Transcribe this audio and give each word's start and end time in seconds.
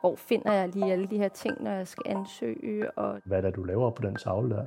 hvor 0.00 0.16
finder 0.16 0.52
jeg 0.52 0.68
lige 0.68 0.92
alle 0.92 1.06
de 1.06 1.18
her 1.18 1.28
ting, 1.28 1.62
når 1.62 1.70
jeg 1.70 1.88
skal 1.88 2.02
ansøge. 2.06 2.90
Og... 2.90 3.20
Hvad 3.24 3.38
er 3.38 3.42
det, 3.42 3.56
du 3.56 3.62
laver 3.62 3.90
på 3.90 4.02
den 4.02 4.16
tavle 4.16 4.54
der? 4.54 4.66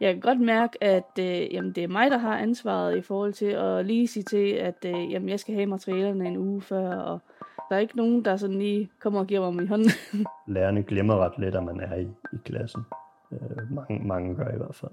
Jeg 0.00 0.12
kan 0.14 0.20
godt 0.20 0.40
mærke, 0.40 0.84
at 0.84 1.18
øh, 1.20 1.54
jamen, 1.54 1.72
det 1.72 1.84
er 1.84 1.88
mig, 1.88 2.10
der 2.10 2.18
har 2.18 2.38
ansvaret 2.38 2.96
i 2.96 3.00
forhold 3.00 3.32
til 3.32 3.46
at 3.46 3.86
lige 3.86 4.08
sige 4.08 4.22
til, 4.22 4.50
at 4.50 4.84
øh, 4.86 5.12
jamen, 5.12 5.28
jeg 5.28 5.40
skal 5.40 5.54
have 5.54 5.66
materialerne 5.66 6.26
en 6.26 6.36
uge 6.36 6.60
før, 6.60 6.96
og 6.96 7.20
der 7.68 7.76
er 7.76 7.80
ikke 7.80 7.96
nogen, 7.96 8.24
der 8.24 8.36
sådan 8.36 8.58
lige 8.58 8.90
kommer 9.00 9.20
og 9.20 9.26
giver 9.26 9.50
mig 9.50 9.64
i 9.64 9.66
hånden. 9.66 9.90
Lærerne 10.46 10.82
glemmer 10.82 11.16
ret 11.18 11.38
lidt, 11.38 11.54
at 11.54 11.64
man 11.64 11.80
er 11.80 11.96
i, 11.96 12.08
i 12.32 12.36
klassen. 12.44 12.82
Øh, 13.32 13.72
mange, 13.72 14.06
mange 14.06 14.34
gør 14.34 14.48
i 14.54 14.56
hvert 14.56 14.74
fald. 14.74 14.92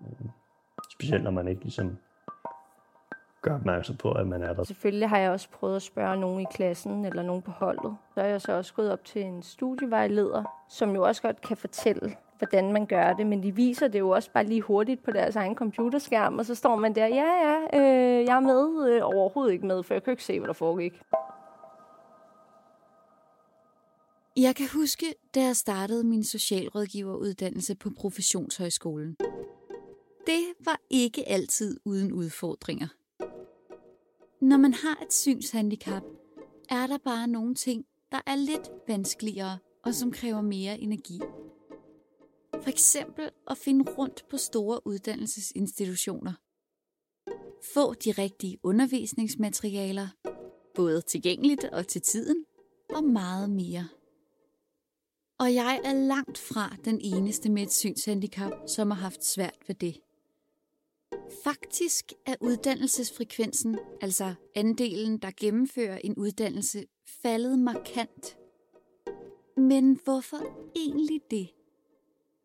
Øh, 0.00 0.28
specielt 0.90 1.24
når 1.24 1.30
man 1.30 1.48
ikke 1.48 1.62
ligesom 1.62 1.96
gør 3.42 3.54
opmærksom 3.54 3.96
på, 3.96 4.12
at 4.12 4.26
man 4.26 4.42
er 4.42 4.52
der. 4.52 4.64
Selvfølgelig 4.64 5.08
har 5.08 5.18
jeg 5.18 5.30
også 5.30 5.48
prøvet 5.50 5.76
at 5.76 5.82
spørge 5.82 6.16
nogen 6.16 6.40
i 6.40 6.44
klassen 6.54 7.04
eller 7.04 7.22
nogen 7.22 7.42
på 7.42 7.50
holdet. 7.50 7.96
Så 8.14 8.20
er 8.20 8.26
jeg 8.26 8.40
så 8.40 8.52
også 8.52 8.74
gået 8.74 8.92
op 8.92 9.04
til 9.04 9.22
en 9.22 9.42
studievejleder, 9.42 10.44
som 10.68 10.94
jo 10.94 11.02
også 11.02 11.22
godt 11.22 11.40
kan 11.40 11.56
fortælle, 11.56 12.16
hvordan 12.38 12.72
man 12.72 12.86
gør 12.86 13.12
det, 13.12 13.26
men 13.26 13.42
de 13.42 13.54
viser 13.54 13.88
det 13.88 13.98
jo 13.98 14.10
også 14.10 14.30
bare 14.30 14.44
lige 14.44 14.62
hurtigt 14.62 15.04
på 15.04 15.10
deres 15.10 15.36
egen 15.36 15.54
computerskærm, 15.54 16.38
og 16.38 16.46
så 16.46 16.54
står 16.54 16.76
man 16.76 16.94
der, 16.94 17.06
ja, 17.06 17.26
ja, 17.48 17.80
øh, 17.80 18.24
jeg 18.24 18.36
er 18.36 18.40
med, 18.40 18.90
øh, 18.90 19.00
overhovedet 19.02 19.52
ikke 19.52 19.66
med, 19.66 19.82
for 19.82 19.94
jeg 19.94 20.02
kan 20.02 20.10
ikke 20.10 20.24
se, 20.24 20.38
hvad 20.38 20.46
der 20.46 20.52
foregik. 20.52 21.02
Jeg 24.36 24.56
kan 24.56 24.66
huske, 24.72 25.14
da 25.34 25.40
jeg 25.40 25.56
startede 25.56 26.04
min 26.04 26.24
socialrådgiveruddannelse 26.24 27.74
på 27.74 27.90
Professionshøjskolen. 27.96 29.16
Det 30.26 30.44
var 30.64 30.80
ikke 30.90 31.28
altid 31.28 31.80
uden 31.84 32.12
udfordringer. 32.12 32.88
Når 34.40 34.56
man 34.56 34.74
har 34.74 35.02
et 35.06 35.12
synshandicap, 35.12 36.02
er 36.70 36.86
der 36.86 36.98
bare 36.98 37.26
nogle 37.26 37.54
ting, 37.54 37.84
der 38.12 38.20
er 38.26 38.36
lidt 38.36 38.70
vanskeligere 38.88 39.58
og 39.84 39.94
som 39.94 40.12
kræver 40.12 40.40
mere 40.40 40.80
energi. 40.80 41.20
For 42.62 42.68
eksempel 42.68 43.30
at 43.50 43.58
finde 43.58 43.92
rundt 43.92 44.24
på 44.30 44.36
store 44.36 44.86
uddannelsesinstitutioner. 44.86 46.32
Få 47.74 47.94
de 47.94 48.12
rigtige 48.12 48.58
undervisningsmaterialer, 48.62 50.08
både 50.74 51.02
tilgængeligt 51.02 51.64
og 51.64 51.86
til 51.86 52.00
tiden, 52.00 52.44
og 52.94 53.04
meget 53.04 53.50
mere. 53.50 53.88
Og 55.38 55.54
jeg 55.54 55.80
er 55.84 55.92
langt 55.92 56.38
fra 56.38 56.76
den 56.84 57.00
eneste 57.00 57.50
med 57.50 57.62
et 57.62 57.72
synshandicap, 57.72 58.52
som 58.66 58.90
har 58.90 58.98
haft 58.98 59.24
svært 59.24 59.58
ved 59.66 59.74
det. 59.74 60.00
Faktisk 61.44 62.12
er 62.26 62.34
uddannelsesfrekvensen, 62.40 63.78
altså 64.00 64.34
andelen, 64.54 65.18
der 65.18 65.30
gennemfører 65.40 65.98
en 65.98 66.14
uddannelse, 66.16 66.84
faldet 67.22 67.58
markant. 67.58 68.36
Men 69.56 70.00
hvorfor 70.04 70.70
egentlig 70.76 71.20
det? 71.30 71.48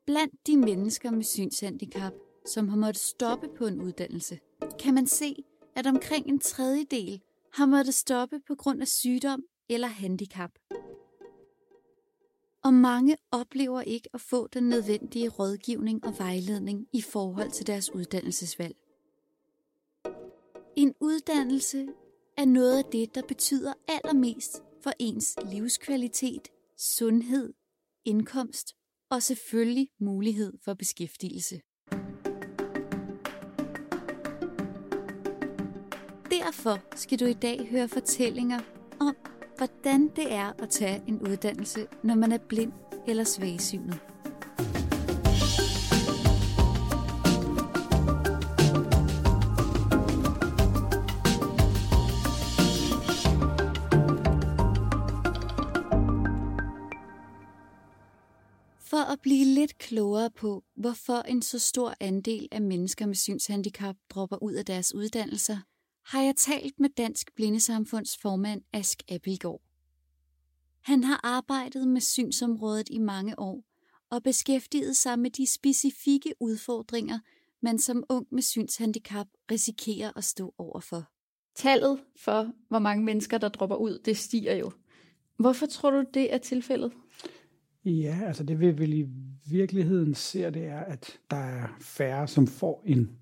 Blandt 0.06 0.48
de 0.48 0.58
mennesker 0.58 1.12
med 1.12 1.24
synshandicap, 1.24 2.14
som 2.46 2.70
har 2.70 2.78
måttet 2.78 3.04
stoppe 3.04 3.48
på 3.58 3.66
en 3.66 3.82
uddannelse, 3.82 4.40
kan 4.80 4.94
man 4.94 5.08
se, 5.08 5.44
at 5.76 5.88
omkring 5.88 6.28
en 6.28 6.40
tredjedel 6.40 7.22
har 7.54 7.66
måttet 7.66 7.94
stoppe 7.94 8.40
på 8.48 8.56
grund 8.56 8.82
af 8.82 8.88
sygdom 8.88 9.44
eller 9.70 9.88
handicap. 9.88 10.52
Og 12.64 12.74
mange 12.74 13.18
oplever 13.32 13.82
ikke 13.82 14.10
at 14.14 14.22
få 14.22 14.48
den 14.48 14.64
nødvendige 14.70 15.30
rådgivning 15.30 16.06
og 16.06 16.14
vejledning 16.18 16.88
i 16.94 17.02
forhold 17.02 17.52
til 17.52 17.68
deres 17.68 17.96
uddannelsesvalg. 17.96 18.76
En 20.76 20.94
uddannelse 21.00 21.88
er 22.38 22.46
noget 22.46 22.78
af 22.78 22.86
det, 22.92 23.16
der 23.16 23.22
betyder 23.28 23.74
allermest 23.88 24.64
for 24.84 24.92
ens 25.00 25.36
livskvalitet, 25.52 26.48
sundhed, 26.78 27.54
indkomst 28.06 28.76
og 29.10 29.24
selvfølgelig 29.24 29.90
mulighed 30.00 30.54
for 30.66 30.74
beskæftigelse. 30.74 31.62
Derfor 36.32 36.96
skal 36.96 37.20
du 37.20 37.26
i 37.26 37.34
dag 37.34 37.68
høre 37.70 37.88
fortællinger 37.88 38.60
om, 39.00 39.33
hvordan 39.64 40.08
det 40.16 40.34
er 40.34 40.64
at 40.64 40.70
tage 40.70 41.04
en 41.08 41.28
uddannelse, 41.28 41.88
når 42.04 42.16
man 42.16 42.32
er 42.32 42.38
blind 42.38 42.72
eller 43.08 43.24
svagsynet. 43.24 44.00
For 58.80 59.12
at 59.12 59.20
blive 59.22 59.46
lidt 59.46 59.78
klogere 59.78 60.30
på, 60.32 60.64
hvorfor 60.76 61.22
en 61.22 61.42
så 61.42 61.60
stor 61.60 61.94
andel 62.00 62.48
af 62.52 62.62
mennesker 62.62 63.06
med 63.06 63.16
synshandicap 63.16 63.96
dropper 64.10 64.44
ud 64.44 64.54
af 64.54 64.66
deres 64.66 64.96
uddannelser, 64.96 65.58
har 66.06 66.22
jeg 66.22 66.36
talt 66.36 66.80
med 66.80 66.90
Dansk 66.98 67.36
Blindesamfunds 67.36 68.18
formand 68.22 68.62
Ask 68.74 69.04
Appelgaard. 69.12 69.62
Han 70.82 71.04
har 71.04 71.20
arbejdet 71.24 71.88
med 71.88 72.02
synsområdet 72.02 72.88
i 72.92 72.98
mange 72.98 73.40
år 73.40 73.64
og 74.10 74.24
beskæftiget 74.24 74.98
sig 74.98 75.20
med 75.20 75.30
de 75.30 75.48
specifikke 75.54 76.34
udfordringer, 76.40 77.20
man 77.62 77.80
som 77.80 78.04
ung 78.10 78.28
med 78.32 78.42
synshandicap 78.42 79.28
risikerer 79.52 80.12
at 80.16 80.24
stå 80.24 80.54
overfor. 80.58 81.10
Tallet 81.56 82.00
for, 82.20 82.52
hvor 82.70 82.80
mange 82.80 83.04
mennesker, 83.04 83.38
der 83.38 83.50
dropper 83.50 83.76
ud, 83.76 84.00
det 84.06 84.18
stiger 84.18 84.56
jo. 84.56 84.72
Hvorfor 85.38 85.66
tror 85.66 85.92
du, 85.92 86.04
det 86.14 86.34
er 86.34 86.38
tilfældet? 86.38 86.92
Ja, 87.86 88.20
altså 88.28 88.44
det 88.44 88.60
vi 88.60 88.78
vel 88.78 88.94
i 88.94 89.06
virkeligheden 89.50 90.16
ser, 90.16 90.50
det 90.50 90.66
er, 90.66 90.80
at 90.80 91.20
der 91.30 91.38
er 91.38 91.68
færre, 91.82 92.28
som 92.28 92.48
får 92.48 92.84
en 92.86 93.20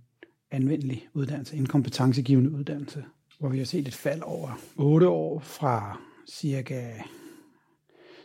anvendelig 0.51 1.07
uddannelse, 1.13 1.57
en 1.57 1.65
kompetencegivende 1.65 2.51
uddannelse, 2.51 3.03
hvor 3.39 3.49
vi 3.49 3.57
har 3.57 3.65
set 3.65 3.87
et 3.87 3.93
fald 3.93 4.21
over 4.21 4.59
8 4.75 5.07
år 5.07 5.39
fra 5.39 6.01
cirka 6.29 6.93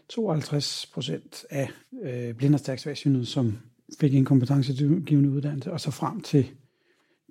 52 0.09 0.91
procent 0.95 1.45
af 1.51 1.69
øh, 2.03 2.35
blinde 2.35 2.57
og 3.21 3.27
som 3.27 3.59
fik 4.01 4.15
en 4.15 4.25
kompetencegivende 4.25 5.31
uddannelse, 5.31 5.73
og 5.73 5.81
så 5.81 5.91
frem 5.91 6.21
til 6.21 6.51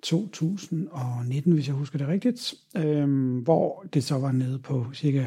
2019, 0.02 1.52
hvis 1.52 1.66
jeg 1.66 1.74
husker 1.74 1.98
det 1.98 2.08
rigtigt, 2.08 2.54
øh, 2.76 3.36
hvor 3.42 3.84
det 3.94 4.04
så 4.04 4.18
var 4.18 4.32
nede 4.32 4.58
på 4.58 4.86
cirka 4.94 5.26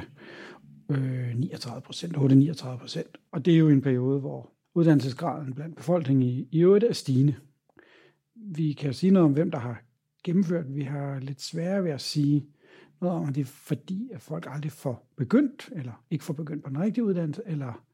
øh, 0.89 1.35
39 1.35 1.81
procent, 1.81 2.17
8-39 2.17 2.77
procent. 2.77 3.17
Og 3.31 3.45
det 3.45 3.53
er 3.53 3.57
jo 3.57 3.69
en 3.69 3.81
periode, 3.81 4.19
hvor 4.19 4.51
uddannelsesgraden 4.75 5.53
blandt 5.53 5.75
befolkningen 5.75 6.29
i, 6.29 6.47
i 6.51 6.59
øvrigt 6.59 6.83
er 6.83 6.93
stigende. 6.93 7.35
Vi 8.41 8.73
kan 8.73 8.93
sige 8.93 9.11
noget 9.11 9.25
om, 9.25 9.33
hvem 9.33 9.51
der 9.51 9.59
har 9.59 9.83
gennemført. 10.23 10.75
Vi 10.75 10.81
har 10.81 11.19
lidt 11.19 11.41
sværere 11.41 11.83
ved 11.83 11.91
at 11.91 12.01
sige 12.01 12.45
noget 13.01 13.17
om, 13.17 13.27
at 13.27 13.35
det 13.35 13.41
er 13.41 13.45
fordi, 13.45 14.09
at 14.13 14.21
folk 14.21 14.47
aldrig 14.49 14.71
får 14.71 15.13
begyndt, 15.17 15.69
eller 15.71 16.03
ikke 16.11 16.23
får 16.23 16.33
begyndt 16.33 16.63
på 16.63 16.69
den 16.69 16.79
rigtige 16.79 17.03
uddannelse, 17.03 17.41
eller 17.45 17.85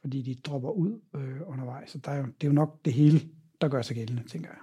fordi 0.00 0.22
de 0.22 0.34
dropper 0.34 0.70
ud 0.70 1.00
øh, 1.14 1.40
undervejs. 1.46 1.90
Så 1.90 1.98
der 1.98 2.10
er 2.10 2.18
jo, 2.18 2.24
det 2.24 2.46
er 2.46 2.48
jo 2.48 2.52
nok 2.54 2.84
det 2.84 2.92
hele, 2.92 3.20
der 3.60 3.68
gør 3.68 3.82
sig 3.82 3.96
gældende, 3.96 4.22
tænker 4.28 4.48
jeg. 4.48 4.58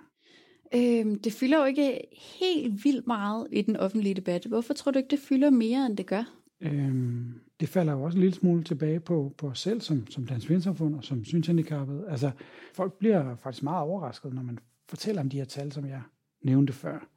Øhm, 0.73 1.19
det 1.19 1.33
fylder 1.33 1.59
jo 1.59 1.65
ikke 1.65 2.01
helt 2.39 2.83
vildt 2.83 3.07
meget 3.07 3.47
i 3.51 3.61
den 3.61 3.75
offentlige 3.75 4.15
debat. 4.15 4.45
Hvorfor 4.45 4.73
tror 4.73 4.91
du 4.91 4.97
ikke, 4.97 5.09
det 5.09 5.19
fylder 5.19 5.49
mere, 5.49 5.85
end 5.85 5.97
det 5.97 6.05
gør? 6.05 6.33
Øhm, 6.61 7.33
det 7.59 7.69
falder 7.69 7.93
jo 7.93 8.03
også 8.03 8.17
en 8.17 8.21
lille 8.21 8.35
smule 8.35 8.63
tilbage 8.63 8.99
på, 8.99 9.33
på 9.37 9.47
os 9.47 9.59
selv 9.59 9.81
som, 9.81 10.07
som 10.07 10.25
dansk 10.25 10.49
Vinsamfund 10.49 10.95
og 10.95 11.03
som 11.03 11.25
synshandicappede. 11.25 12.05
Altså, 12.09 12.31
folk 12.73 12.93
bliver 12.93 13.35
faktisk 13.35 13.63
meget 13.63 13.83
overrasket, 13.83 14.33
når 14.33 14.41
man 14.41 14.59
fortæller 14.89 15.21
om 15.21 15.29
de 15.29 15.37
her 15.37 15.45
tal, 15.45 15.71
som 15.71 15.85
jeg 15.85 16.01
nævnte 16.41 16.73
før. 16.73 17.09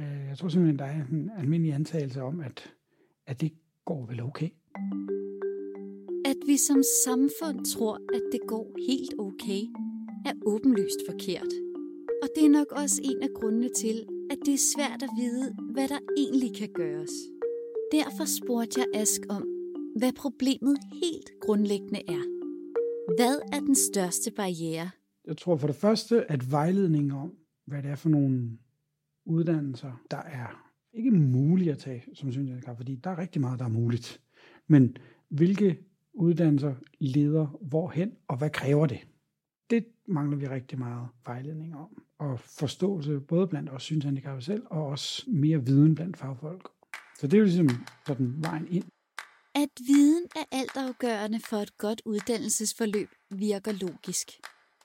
Øh, 0.00 0.26
jeg 0.28 0.38
tror 0.38 0.48
simpelthen, 0.48 0.78
der 0.78 0.84
er 0.84 1.04
en 1.12 1.30
almindelig 1.38 1.74
antagelse 1.74 2.22
om, 2.22 2.40
at, 2.40 2.72
at 3.26 3.40
det 3.40 3.52
går 3.84 4.06
vel 4.06 4.22
okay. 4.22 4.48
At 6.24 6.36
vi 6.46 6.56
som 6.56 6.82
samfund 7.04 7.64
tror, 7.64 7.94
at 7.94 8.22
det 8.32 8.40
går 8.48 8.66
helt 8.88 9.14
okay, 9.18 9.62
er 10.26 10.34
åbenlyst 10.46 11.00
forkert. 11.10 11.52
Og 12.22 12.28
det 12.34 12.44
er 12.44 12.48
nok 12.48 12.72
også 12.72 13.00
en 13.04 13.22
af 13.22 13.28
grundene 13.34 13.70
til, 13.76 14.06
at 14.30 14.38
det 14.46 14.54
er 14.54 14.68
svært 14.76 15.02
at 15.02 15.10
vide, 15.20 15.56
hvad 15.72 15.88
der 15.88 15.98
egentlig 16.16 16.56
kan 16.56 16.68
gøres. 16.74 17.10
Derfor 17.92 18.24
spurgte 18.24 18.80
jeg 18.80 19.00
Ask 19.00 19.20
om, 19.28 19.44
hvad 19.96 20.12
problemet 20.12 20.78
helt 21.02 21.30
grundlæggende 21.40 22.00
er. 22.08 22.22
Hvad 23.16 23.36
er 23.52 23.60
den 23.60 23.74
største 23.74 24.30
barriere? 24.30 24.90
Jeg 25.26 25.36
tror 25.36 25.56
for 25.56 25.66
det 25.66 25.76
første, 25.76 26.30
at 26.30 26.50
vejledning 26.50 27.14
om, 27.14 27.34
hvad 27.66 27.82
det 27.82 27.90
er 27.90 27.96
for 27.96 28.08
nogle 28.08 28.58
uddannelser, 29.26 30.02
der 30.10 30.16
er 30.16 30.70
ikke 30.92 31.10
muligt 31.10 31.70
at 31.70 31.78
tage 31.78 32.04
som 32.14 32.32
synshandicap, 32.32 32.76
fordi 32.76 32.94
der 32.94 33.10
er 33.10 33.18
rigtig 33.18 33.40
meget, 33.40 33.58
der 33.58 33.64
er 33.64 33.68
muligt. 33.68 34.20
Men 34.66 34.96
hvilke 35.28 35.78
uddannelser 36.12 36.74
leder 36.98 37.46
hvorhen, 37.60 38.12
og 38.28 38.38
hvad 38.38 38.50
kræver 38.50 38.86
det? 38.86 38.98
Det 39.70 39.86
mangler 40.06 40.36
vi 40.36 40.48
rigtig 40.48 40.78
meget 40.78 41.08
vejledning 41.26 41.76
om, 41.76 42.02
og 42.18 42.40
forståelse 42.40 43.20
både 43.20 43.46
blandt 43.46 43.70
os 43.70 43.82
synshandicappede 43.82 44.44
selv, 44.44 44.62
og 44.66 44.86
også 44.86 45.30
mere 45.30 45.64
viden 45.64 45.94
blandt 45.94 46.16
fagfolk. 46.16 46.68
Så 47.18 47.26
det 47.26 47.34
er 47.34 47.38
jo 47.38 47.44
ligesom 47.44 47.68
sådan 48.06 48.34
vejen 48.38 48.68
ind. 48.68 48.84
At 49.54 49.70
viden 49.86 50.24
er 50.36 50.44
altafgørende 50.52 51.40
for 51.50 51.56
et 51.56 51.78
godt 51.78 52.02
uddannelsesforløb 52.04 53.08
virker 53.30 53.72
logisk. 53.72 54.28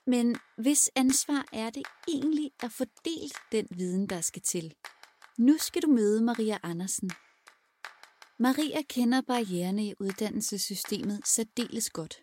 Men 0.06 0.36
hvis 0.58 0.90
ansvar 0.96 1.44
er 1.52 1.70
det 1.70 1.82
egentlig 2.08 2.50
at 2.62 2.70
fordele 2.72 3.30
den 3.52 3.66
viden, 3.70 4.06
der 4.06 4.20
skal 4.20 4.42
til? 4.42 4.74
Nu 5.38 5.54
skal 5.58 5.82
du 5.82 5.88
møde 5.88 6.24
Maria 6.24 6.58
Andersen. 6.62 7.10
Maria 8.38 8.82
kender 8.82 9.20
barriererne 9.20 9.86
i 9.86 9.94
uddannelsessystemet 10.00 11.20
særdeles 11.26 11.90
godt. 11.90 12.20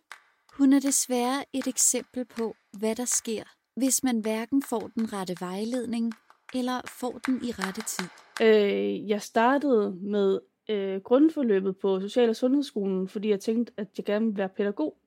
Hun 0.57 0.73
er 0.73 0.79
desværre 0.79 1.45
et 1.53 1.67
eksempel 1.67 2.25
på, 2.25 2.55
hvad 2.79 2.95
der 2.95 3.05
sker, 3.05 3.43
hvis 3.75 4.03
man 4.03 4.19
hverken 4.19 4.63
får 4.69 4.91
den 4.95 5.13
rette 5.13 5.35
vejledning 5.39 6.13
eller 6.55 6.81
får 6.99 7.19
den 7.25 7.35
i 7.43 7.51
rette 7.51 7.81
tid. 7.81 8.05
Øh, 8.41 9.09
jeg 9.09 9.21
startede 9.21 9.95
med 10.01 10.39
øh, 10.69 11.01
grundforløbet 11.01 11.77
på 11.77 11.99
Social- 11.99 12.29
og 12.29 12.35
Sundhedsskolen, 12.35 13.07
fordi 13.07 13.29
jeg 13.29 13.39
tænkte, 13.39 13.73
at 13.77 13.87
jeg 13.97 14.05
gerne 14.05 14.25
ville 14.25 14.37
være 14.37 14.49
pædagog. 14.49 14.97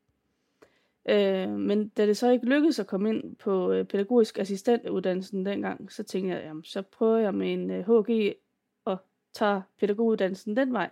Øh, 1.09 1.49
men 1.49 1.89
da 1.89 2.07
det 2.07 2.17
så 2.17 2.31
ikke 2.31 2.47
lykkedes 2.47 2.79
at 2.79 2.87
komme 2.87 3.09
ind 3.09 3.37
på 3.37 3.73
øh, 3.73 3.85
pædagogisk 3.85 4.39
assistentuddannelsen 4.39 5.47
dengang, 5.47 5.93
så 5.93 6.03
tænkte 6.03 6.35
jeg, 6.35 6.45
jamen, 6.45 6.65
så 6.65 6.83
prøver 6.83 7.19
jeg 7.19 7.35
med 7.35 7.53
en 7.53 7.71
øh, 7.71 7.87
HG 7.87 8.35
og 8.85 8.99
tager 9.33 9.63
pædagoguddannelsen 9.81 10.57
den 10.57 10.73
vej. 10.73 10.91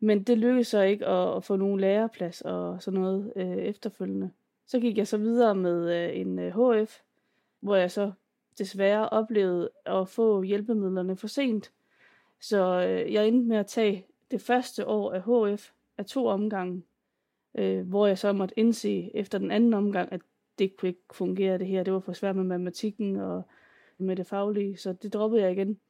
Men 0.00 0.22
det 0.22 0.38
lykkedes 0.38 0.66
så 0.66 0.82
ikke 0.82 1.06
at, 1.06 1.36
at 1.36 1.44
få 1.44 1.56
nogen 1.56 1.80
læreplads 1.80 2.40
og 2.40 2.82
sådan 2.82 3.00
noget 3.00 3.32
øh, 3.36 3.56
efterfølgende. 3.56 4.30
Så 4.66 4.80
gik 4.80 4.98
jeg 4.98 5.06
så 5.06 5.16
videre 5.16 5.54
med 5.54 5.94
øh, 5.94 6.20
en 6.20 6.38
øh, 6.38 6.82
HF, 6.82 7.00
hvor 7.60 7.76
jeg 7.76 7.90
så 7.90 8.12
desværre 8.58 9.08
oplevede 9.08 9.70
at 9.86 10.08
få 10.08 10.42
hjælpemidlerne 10.42 11.16
for 11.16 11.26
sent. 11.26 11.72
Så 12.40 12.86
øh, 12.88 13.12
jeg 13.12 13.28
endte 13.28 13.48
med 13.48 13.56
at 13.56 13.66
tage 13.66 14.06
det 14.30 14.40
første 14.40 14.86
år 14.86 15.12
af 15.12 15.22
HF 15.22 15.70
af 15.98 16.06
to 16.06 16.26
omgange, 16.26 16.82
øh, 17.58 17.88
hvor 17.88 18.06
jeg 18.06 18.18
så 18.18 18.32
måtte 18.32 18.58
indse 18.58 19.10
efter 19.16 19.38
den 19.38 19.50
anden 19.50 19.74
omgang, 19.74 20.12
at 20.12 20.20
det 20.58 20.76
kunne 20.76 20.88
ikke 20.88 21.02
fungere 21.12 21.58
det 21.58 21.66
her. 21.66 21.82
Det 21.82 21.92
var 21.92 22.00
for 22.00 22.12
svært 22.12 22.36
med 22.36 22.44
matematikken 22.44 23.16
og 23.16 23.42
med 23.98 24.16
det 24.16 24.26
faglige, 24.26 24.76
så 24.76 24.92
det 24.92 25.12
droppede 25.12 25.42
jeg 25.42 25.52
igen. 25.52 25.80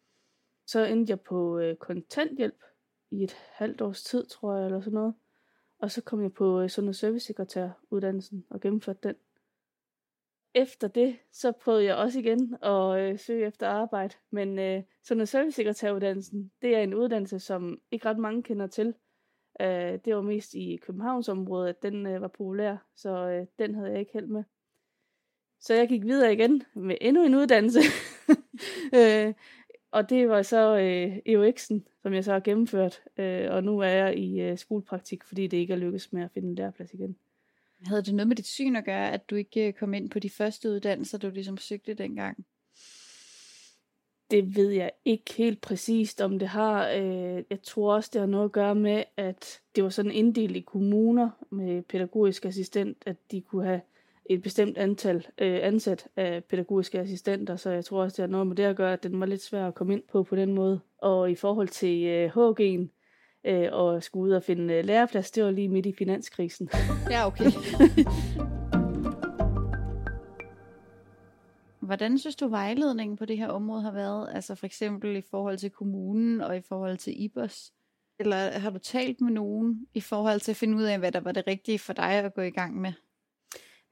Så 0.67 0.85
endte 0.85 1.11
jeg 1.11 1.21
på 1.21 1.59
øh, 1.59 1.77
kontanthjælp 1.77 2.63
i 3.11 3.25
et 3.25 3.37
halvt 3.53 3.81
års 3.81 4.03
tid, 4.03 4.27
tror 4.27 4.57
jeg, 4.57 4.65
eller 4.65 4.81
sådan 4.81 4.95
noget. 4.95 5.15
Og 5.79 5.91
så 5.91 6.03
kom 6.03 6.23
jeg 6.23 6.33
på 6.33 6.61
øh, 6.61 6.71
sundheds- 6.71 6.97
og 6.97 7.01
servicesekretæruddannelsen 7.01 8.45
og 8.51 8.61
gennemførte 8.61 9.09
den. 9.09 9.15
Efter 10.55 10.89
det, 10.89 11.17
så 11.33 11.53
prøvede 11.53 11.85
jeg 11.85 11.97
også 11.97 12.19
igen 12.19 12.57
at 12.63 13.01
øh, 13.01 13.19
søge 13.19 13.47
efter 13.47 13.69
arbejde. 13.69 14.15
Men 14.31 14.59
øh, 14.59 14.83
sundheds- 15.03 15.23
og 15.23 15.29
servicesekretæruddannelsen, 15.29 16.51
det 16.63 16.77
er 16.77 16.81
en 16.81 16.95
uddannelse, 16.95 17.39
som 17.39 17.81
ikke 17.91 18.09
ret 18.09 18.19
mange 18.19 18.43
kender 18.43 18.67
til. 18.67 18.95
Øh, 19.61 19.99
det 20.05 20.15
var 20.15 20.21
mest 20.21 20.55
i 20.55 20.77
Københavnsområdet, 20.77 21.69
at 21.69 21.83
den 21.83 22.07
øh, 22.07 22.23
var 22.23 22.29
populær, 22.29 22.77
så 22.97 23.29
øh, 23.29 23.47
den 23.59 23.75
havde 23.75 23.91
jeg 23.91 24.01
ikke 24.01 24.13
held 24.13 24.27
med. 24.27 24.45
Så 25.61 25.75
jeg 25.75 25.89
gik 25.89 26.05
videre 26.05 26.33
igen 26.33 26.63
med 26.75 26.97
endnu 27.01 27.25
en 27.25 27.35
uddannelse. 27.35 27.81
øh, 28.99 29.35
og 29.91 30.11
det 30.11 30.29
var 30.29 30.43
så 30.43 30.79
øh, 30.79 31.17
EUX'en, 31.29 31.81
som 32.03 32.15
jeg 32.15 32.25
så 32.25 32.33
har 32.33 32.41
gennemført. 32.41 33.03
Øh, 33.17 33.51
og 33.51 33.65
nu 33.65 33.79
er 33.79 33.89
jeg 33.89 34.19
i 34.19 34.41
øh, 34.41 34.59
skolepraktik, 34.59 35.25
fordi 35.25 35.47
det 35.47 35.57
ikke 35.57 35.73
er 35.73 35.77
lykkedes 35.77 36.13
med 36.13 36.23
at 36.23 36.31
finde 36.31 36.49
en 36.49 36.55
læreplads 36.55 36.95
igen. 36.95 37.17
Havde 37.87 38.03
det 38.03 38.15
noget 38.15 38.29
med 38.29 38.37
dit 38.37 38.47
syn 38.47 38.77
at 38.77 38.85
gøre, 38.85 39.13
at 39.13 39.31
du 39.31 39.35
ikke 39.37 39.69
øh, 39.69 39.73
kom 39.73 39.95
ind 39.95 40.11
på 40.11 40.19
de 40.19 40.31
første 40.31 40.71
uddannelser, 40.71 41.19
du 41.19 41.31
ligesom 41.31 41.57
søgte 41.57 41.95
dengang? 41.95 42.47
Det 44.35 44.57
ved 44.57 44.71
jeg 44.71 44.91
ikke 45.05 45.35
helt 45.37 45.61
præcist, 45.61 46.21
om 46.21 46.39
det 46.39 46.49
har. 46.49 46.89
Øh, 46.89 47.43
jeg 47.51 47.63
tror 47.63 47.95
også, 47.95 48.11
det 48.13 48.21
har 48.21 48.27
noget 48.27 48.45
at 48.45 48.53
gøre 48.53 48.75
med, 48.75 49.05
at 49.17 49.61
det 49.77 49.85
var 49.85 49.91
sådan 49.91 50.11
inddelt 50.11 50.57
i 50.57 50.61
kommuner 50.61 51.31
med 51.51 51.83
pædagogisk 51.83 52.45
assistent, 52.45 52.99
at 53.07 53.17
de 53.31 53.41
kunne 53.41 53.65
have 53.65 53.81
et 54.31 54.43
bestemt 54.43 54.79
antal 54.79 55.27
øh, 55.39 55.59
ansat 55.63 56.07
af 56.17 56.45
pædagogiske 56.45 56.99
assistenter, 56.99 57.57
så 57.57 57.71
jeg 57.71 57.85
tror 57.85 58.03
også, 58.03 58.23
det 58.23 58.23
har 58.23 58.33
noget 58.33 58.47
med 58.47 58.57
det 58.57 58.63
at 58.63 58.77
gøre, 58.77 58.93
at 58.93 59.03
den 59.03 59.21
var 59.21 59.27
lidt 59.27 59.43
svær 59.43 59.67
at 59.67 59.75
komme 59.75 59.93
ind 59.93 60.03
på 60.13 60.23
på 60.23 60.37
den 60.37 60.55
måde. 60.55 60.81
Og 60.99 61.31
i 61.31 61.35
forhold 61.35 61.69
til 61.69 62.05
øh, 62.05 62.31
HG'en, 62.37 62.89
øh, 63.51 63.69
og 63.73 64.03
skulle 64.03 64.31
ud 64.31 64.33
og 64.33 64.43
finde 64.43 64.75
øh, 64.75 64.85
læreplads, 64.85 65.31
det 65.31 65.45
var 65.45 65.51
lige 65.51 65.69
midt 65.69 65.87
i 65.87 65.95
finanskrisen. 65.99 66.69
Ja, 67.11 67.27
okay. 67.27 67.45
Hvordan 71.85 72.19
synes 72.19 72.37
du, 72.37 72.49
vejledningen 72.49 73.17
på 73.17 73.25
det 73.25 73.39
her 73.39 73.49
område 73.49 73.83
har 73.83 73.93
været? 73.93 74.29
Altså 74.35 74.55
for 74.55 74.67
eksempel 74.67 75.17
i 75.17 75.23
forhold 75.31 75.59
til 75.59 75.71
kommunen 75.71 76.41
og 76.41 76.57
i 76.57 76.61
forhold 76.61 76.97
til 76.97 77.23
IBOS? 77.23 77.73
Eller 78.19 78.37
har 78.37 78.71
du 78.71 78.79
talt 78.79 79.21
med 79.21 79.33
nogen 79.33 79.87
i 79.95 80.01
forhold 80.01 80.41
til 80.41 80.53
at 80.53 80.57
finde 80.57 80.77
ud 80.77 80.83
af, 80.83 80.99
hvad 80.99 81.13
der 81.13 81.21
var 81.21 81.33
det 81.33 81.47
rigtige 81.47 81.79
for 81.79 81.93
dig 81.93 82.13
at 82.13 82.35
gå 82.35 82.41
i 82.41 82.51
gang 82.51 82.81
med? 82.81 82.93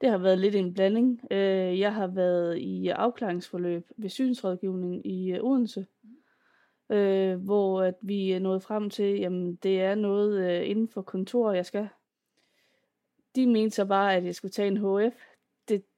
Det 0.01 0.09
har 0.09 0.17
været 0.17 0.39
lidt 0.39 0.55
en 0.55 0.73
blanding. 0.73 1.21
Øh, 1.31 1.79
jeg 1.79 1.93
har 1.93 2.07
været 2.07 2.57
i 2.57 2.87
afklaringsforløb 2.87 3.87
ved 3.97 4.09
synsrådgivning 4.09 5.07
i 5.07 5.31
øh, 5.31 5.43
Odense, 5.43 5.85
øh, 6.89 7.35
hvor 7.35 7.81
at 7.81 7.95
vi 8.01 8.39
nåede 8.39 8.59
frem 8.59 8.89
til, 8.89 9.19
jamen 9.19 9.55
det 9.55 9.81
er 9.81 9.95
noget 9.95 10.61
inden 10.63 10.87
for 10.87 11.01
kontor, 11.01 11.51
jeg 11.51 11.65
skal. 11.65 11.87
De 13.35 13.47
mente 13.47 13.75
så 13.75 13.85
bare, 13.85 14.15
at 14.15 14.25
jeg 14.25 14.35
skulle 14.35 14.51
tage 14.51 14.67
en 14.67 14.77
HF. 14.77 15.32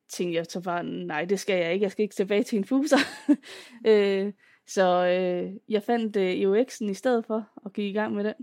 Tænkte 0.10 0.36
jeg 0.36 0.46
så 0.46 0.62
bare, 0.62 0.84
nej, 0.84 1.25
det 1.25 1.40
skal 1.40 1.60
jeg 1.62 1.74
ikke. 1.74 1.84
Jeg 1.84 1.92
skal 1.92 2.04
ikke 2.04 2.16
tilbage 2.16 2.44
til 2.44 2.57
en 2.57 2.66
fuser. 2.66 2.98
så 4.75 5.02
jeg 5.69 5.84
fandt 5.84 6.18
EUX'en 6.18 6.90
i 6.90 6.94
stedet 6.94 7.25
for 7.25 7.50
og 7.56 7.74
gik 7.74 7.86
i 7.86 7.98
gang 7.98 8.13
med 8.13 8.24
den. 8.24 8.34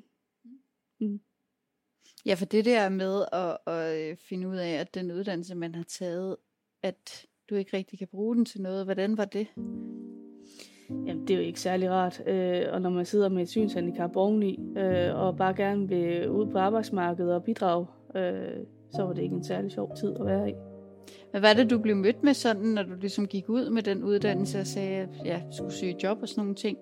Mm. 1.01 1.21
Ja, 2.27 2.35
for 2.35 2.45
det 2.45 2.65
der 2.65 2.89
med 2.89 3.25
at, 3.33 3.75
at 3.75 4.19
finde 4.19 4.49
ud 4.49 4.57
af, 4.57 4.71
at 4.71 4.95
den 4.95 5.13
uddannelse, 5.13 5.55
man 5.55 5.75
har 5.75 5.83
taget, 5.83 6.37
at 6.83 7.27
du 7.51 7.55
ikke 7.55 7.77
rigtig 7.77 7.99
kan 7.99 8.09
bruge 8.09 8.37
den 8.37 8.45
til 8.45 8.63
noget, 8.63 8.85
hvordan 8.85 9.17
var 9.17 9.25
det? 9.25 9.47
Jamen, 10.91 11.29
det 11.29 11.31
er 11.31 11.39
jo 11.39 11.45
ikke 11.45 11.61
særlig 11.61 11.91
rart. 11.91 12.23
Øh, 12.27 12.65
og 12.73 12.83
når 12.83 12.91
man 12.91 13.07
sidder 13.07 13.29
med 13.29 13.43
et 13.43 13.49
synshandicap 13.49 14.17
oveni, 14.17 14.59
øh, 14.77 15.17
og 15.17 15.37
bare 15.37 15.55
gerne 15.55 15.89
vil 15.89 16.31
ud 16.31 16.47
på 16.47 16.59
arbejdsmarkedet 16.59 17.35
og 17.35 17.45
bidrage, 17.45 17.87
øh, 18.15 18.65
så 18.91 19.03
var 19.03 19.13
det 19.13 19.23
ikke 19.23 19.35
en 19.35 19.45
særlig 19.45 19.73
sjov 19.73 19.97
tid 19.97 20.17
at 20.21 20.27
være 20.27 20.51
i. 20.51 20.72
Hvad 21.31 21.41
var 21.41 21.53
det, 21.53 21.71
du 21.71 21.79
blev 21.79 21.97
mødt 21.97 22.23
med 22.23 22.35
sådan, 22.35 22.67
når 22.67 22.83
du 22.83 22.95
ligesom 23.01 23.27
gik 23.27 23.49
ud 23.49 23.71
med 23.71 23.83
den 23.83 24.05
uddannelse 24.05 24.61
og 24.61 24.67
sagde, 24.67 24.97
at 24.97 25.09
ja, 25.25 25.41
skulle 25.51 25.73
søge 25.73 25.97
job 26.03 26.19
og 26.23 26.29
sådan 26.29 26.41
nogle 26.41 26.55
ting? 26.55 26.79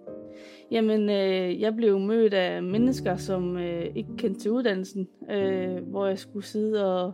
Jamen, 0.70 1.11
øh, 1.11 1.61
jeg 1.61 1.76
blev 1.76 1.99
mødt 1.99 2.34
af 2.34 2.62
mennesker, 2.62 3.17
som 3.17 3.56
øh, 3.56 3.87
ikke 3.94 4.17
kendte 4.19 4.40
til 4.40 4.50
uddannelsen, 4.50 5.09
øh, 5.30 5.88
hvor 5.88 6.06
jeg 6.06 6.18
skulle 6.18 6.47
sidde 6.47 7.02
og, 7.02 7.12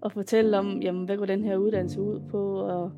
og 0.00 0.12
fortælle 0.12 0.58
om, 0.58 0.80
jamen, 0.82 1.04
hvad 1.04 1.16
går 1.16 1.26
den 1.26 1.44
her 1.44 1.56
uddannelse 1.56 2.00
ud 2.00 2.20
på, 2.30 2.54
og 2.54 2.92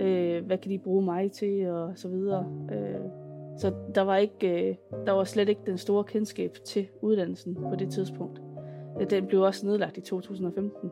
øh, 0.00 0.46
hvad 0.46 0.58
kan 0.58 0.70
de 0.70 0.78
bruge 0.78 1.04
mig 1.04 1.32
til, 1.32 1.66
og 1.66 1.92
så 1.94 2.08
videre. 2.08 2.46
Øh, 2.72 3.00
så 3.58 3.72
der 3.94 4.02
var, 4.02 4.16
ikke, 4.16 4.68
øh, 4.68 4.74
der 5.06 5.12
var 5.12 5.24
slet 5.24 5.48
ikke 5.48 5.60
den 5.66 5.78
store 5.78 6.04
kendskab 6.04 6.56
til 6.64 6.86
uddannelsen 7.02 7.54
på 7.54 7.76
det 7.78 7.90
tidspunkt. 7.90 8.40
Den 9.10 9.26
blev 9.26 9.40
også 9.40 9.66
nedlagt 9.66 9.96
i 9.96 10.00
2015. 10.00 10.90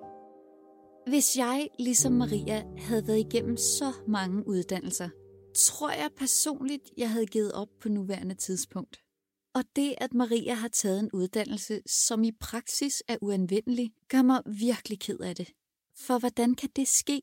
Hvis 1.07 1.37
jeg, 1.37 1.69
ligesom 1.79 2.13
Maria, 2.13 2.65
havde 2.79 3.07
været 3.07 3.19
igennem 3.19 3.57
så 3.57 3.93
mange 4.09 4.49
uddannelser, 4.49 5.09
tror 5.57 5.91
jeg 5.91 6.11
personligt, 6.17 6.91
jeg 6.97 7.11
havde 7.11 7.27
givet 7.27 7.53
op 7.53 7.69
på 7.81 7.89
nuværende 7.89 8.35
tidspunkt. 8.35 8.97
Og 9.55 9.65
det, 9.77 9.95
at 9.99 10.15
Maria 10.15 10.55
har 10.55 10.69
taget 10.69 11.01
en 11.01 11.11
uddannelse, 11.13 11.81
som 11.87 12.25
i 12.25 12.33
praksis 12.33 13.03
er 13.09 13.17
uanvendelig, 13.23 13.93
gør 14.09 14.23
mig 14.23 14.43
virkelig 14.47 15.01
ked 15.01 15.21
af 15.21 15.37
det. 15.37 15.49
For 16.07 16.19
hvordan 16.19 16.55
kan 16.55 16.71
det 16.77 16.89
ske? 16.89 17.23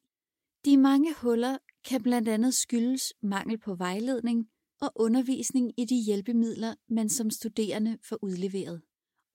De 0.65 0.77
mange 0.77 1.13
huller 1.13 1.57
kan 1.85 2.03
blandt 2.03 2.29
andet 2.29 2.53
skyldes 2.53 3.13
mangel 3.23 3.57
på 3.59 3.75
vejledning 3.75 4.47
og 4.81 4.91
undervisning 4.95 5.71
i 5.77 5.85
de 5.85 6.03
hjælpemidler, 6.03 6.75
man 6.89 7.09
som 7.09 7.29
studerende 7.29 7.97
får 8.03 8.17
udleveret. 8.21 8.81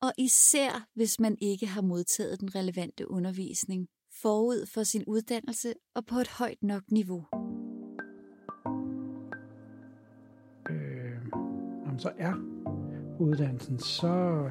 Og 0.03 0.13
især 0.19 0.89
hvis 0.95 1.21
man 1.21 1.37
ikke 1.41 1.67
har 1.67 1.83
modtaget 1.83 2.41
den 2.41 2.55
relevante 2.55 3.11
undervisning 3.11 3.89
forud 4.23 4.67
for 4.67 4.83
sin 4.83 5.05
uddannelse 5.07 5.75
og 5.95 6.07
på 6.07 6.15
et 6.15 6.29
højt 6.29 6.63
nok 6.63 6.83
niveau. 6.91 7.25
Øh, 10.71 11.37
man 11.87 11.99
så 11.99 12.13
er 12.19 12.33
på 13.19 13.25
uddannelsen, 13.25 13.79
så 13.79 14.49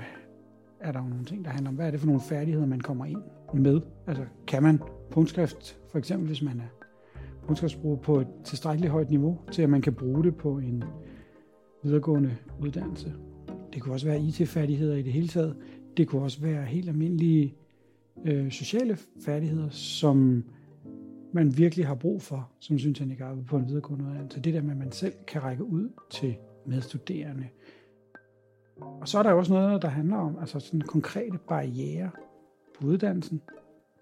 er 0.80 0.92
der 0.92 1.02
jo 1.04 1.08
nogle 1.08 1.26
ting, 1.26 1.46
der 1.46 1.52
handler 1.52 1.70
om, 1.70 1.76
hvad 1.76 1.88
er 1.88 1.92
det 1.92 2.00
for 2.00 2.08
nogle 2.08 2.22
færdigheder, 2.22 2.66
man 2.66 2.80
kommer 2.80 3.06
ind 3.06 3.22
med. 3.54 3.82
Altså, 4.08 4.26
kan 4.48 4.64
man 4.64 4.82
punktskrift, 5.12 5.80
for 5.92 5.98
eksempel 5.98 6.28
hvis 6.28 6.42
man 6.42 6.60
er 6.60 6.86
punktskriftbruger 7.46 7.98
på 7.98 8.20
et 8.20 8.28
tilstrækkeligt 8.44 8.92
højt 8.92 9.10
niveau, 9.10 9.40
til 9.52 9.62
at 9.62 9.70
man 9.70 9.82
kan 9.82 9.94
bruge 9.94 10.24
det 10.24 10.36
på 10.36 10.58
en 10.58 10.84
videregående 11.84 12.38
uddannelse. 12.62 13.14
Det 13.74 13.82
kunne 13.82 13.94
også 13.94 14.08
være 14.08 14.22
IT-færdigheder 14.22 14.96
i 14.96 15.02
det 15.02 15.14
hele 15.14 15.28
taget. 15.28 15.56
Det 15.98 16.08
kunne 16.08 16.22
også 16.22 16.42
være 16.42 16.66
helt 16.66 16.90
almindelige 16.90 17.56
øh, 18.26 18.52
sociale 18.52 18.98
færdigheder, 19.26 19.70
som 19.70 20.44
man 21.34 21.58
virkelig 21.58 21.88
har 21.88 21.96
brug 21.96 22.22
for, 22.22 22.52
som 22.60 22.80
synes 22.80 23.00
jeg 23.00 23.12
ikke 23.12 23.26
på 23.48 23.58
en 23.58 23.68
videregående 23.68 24.06
uddannelse. 24.06 24.42
Det 24.42 24.54
der 24.54 24.62
med, 24.62 24.72
at 24.72 24.78
man 24.78 24.92
selv 24.92 25.14
kan 25.28 25.44
række 25.44 25.64
ud 25.64 25.90
til 26.10 26.36
medstuderende. 26.66 27.48
Og 28.82 29.08
så 29.08 29.20
er 29.20 29.24
der 29.24 29.32
jo 29.32 29.38
også 29.38 29.54
noget, 29.54 29.82
der 29.82 29.88
handler 29.88 30.18
om 30.18 30.38
altså 30.40 30.60
sådan 30.60 30.82
konkrete 30.82 31.38
barriere 31.48 32.10
på 32.80 32.88
uddannelsen. 32.88 33.42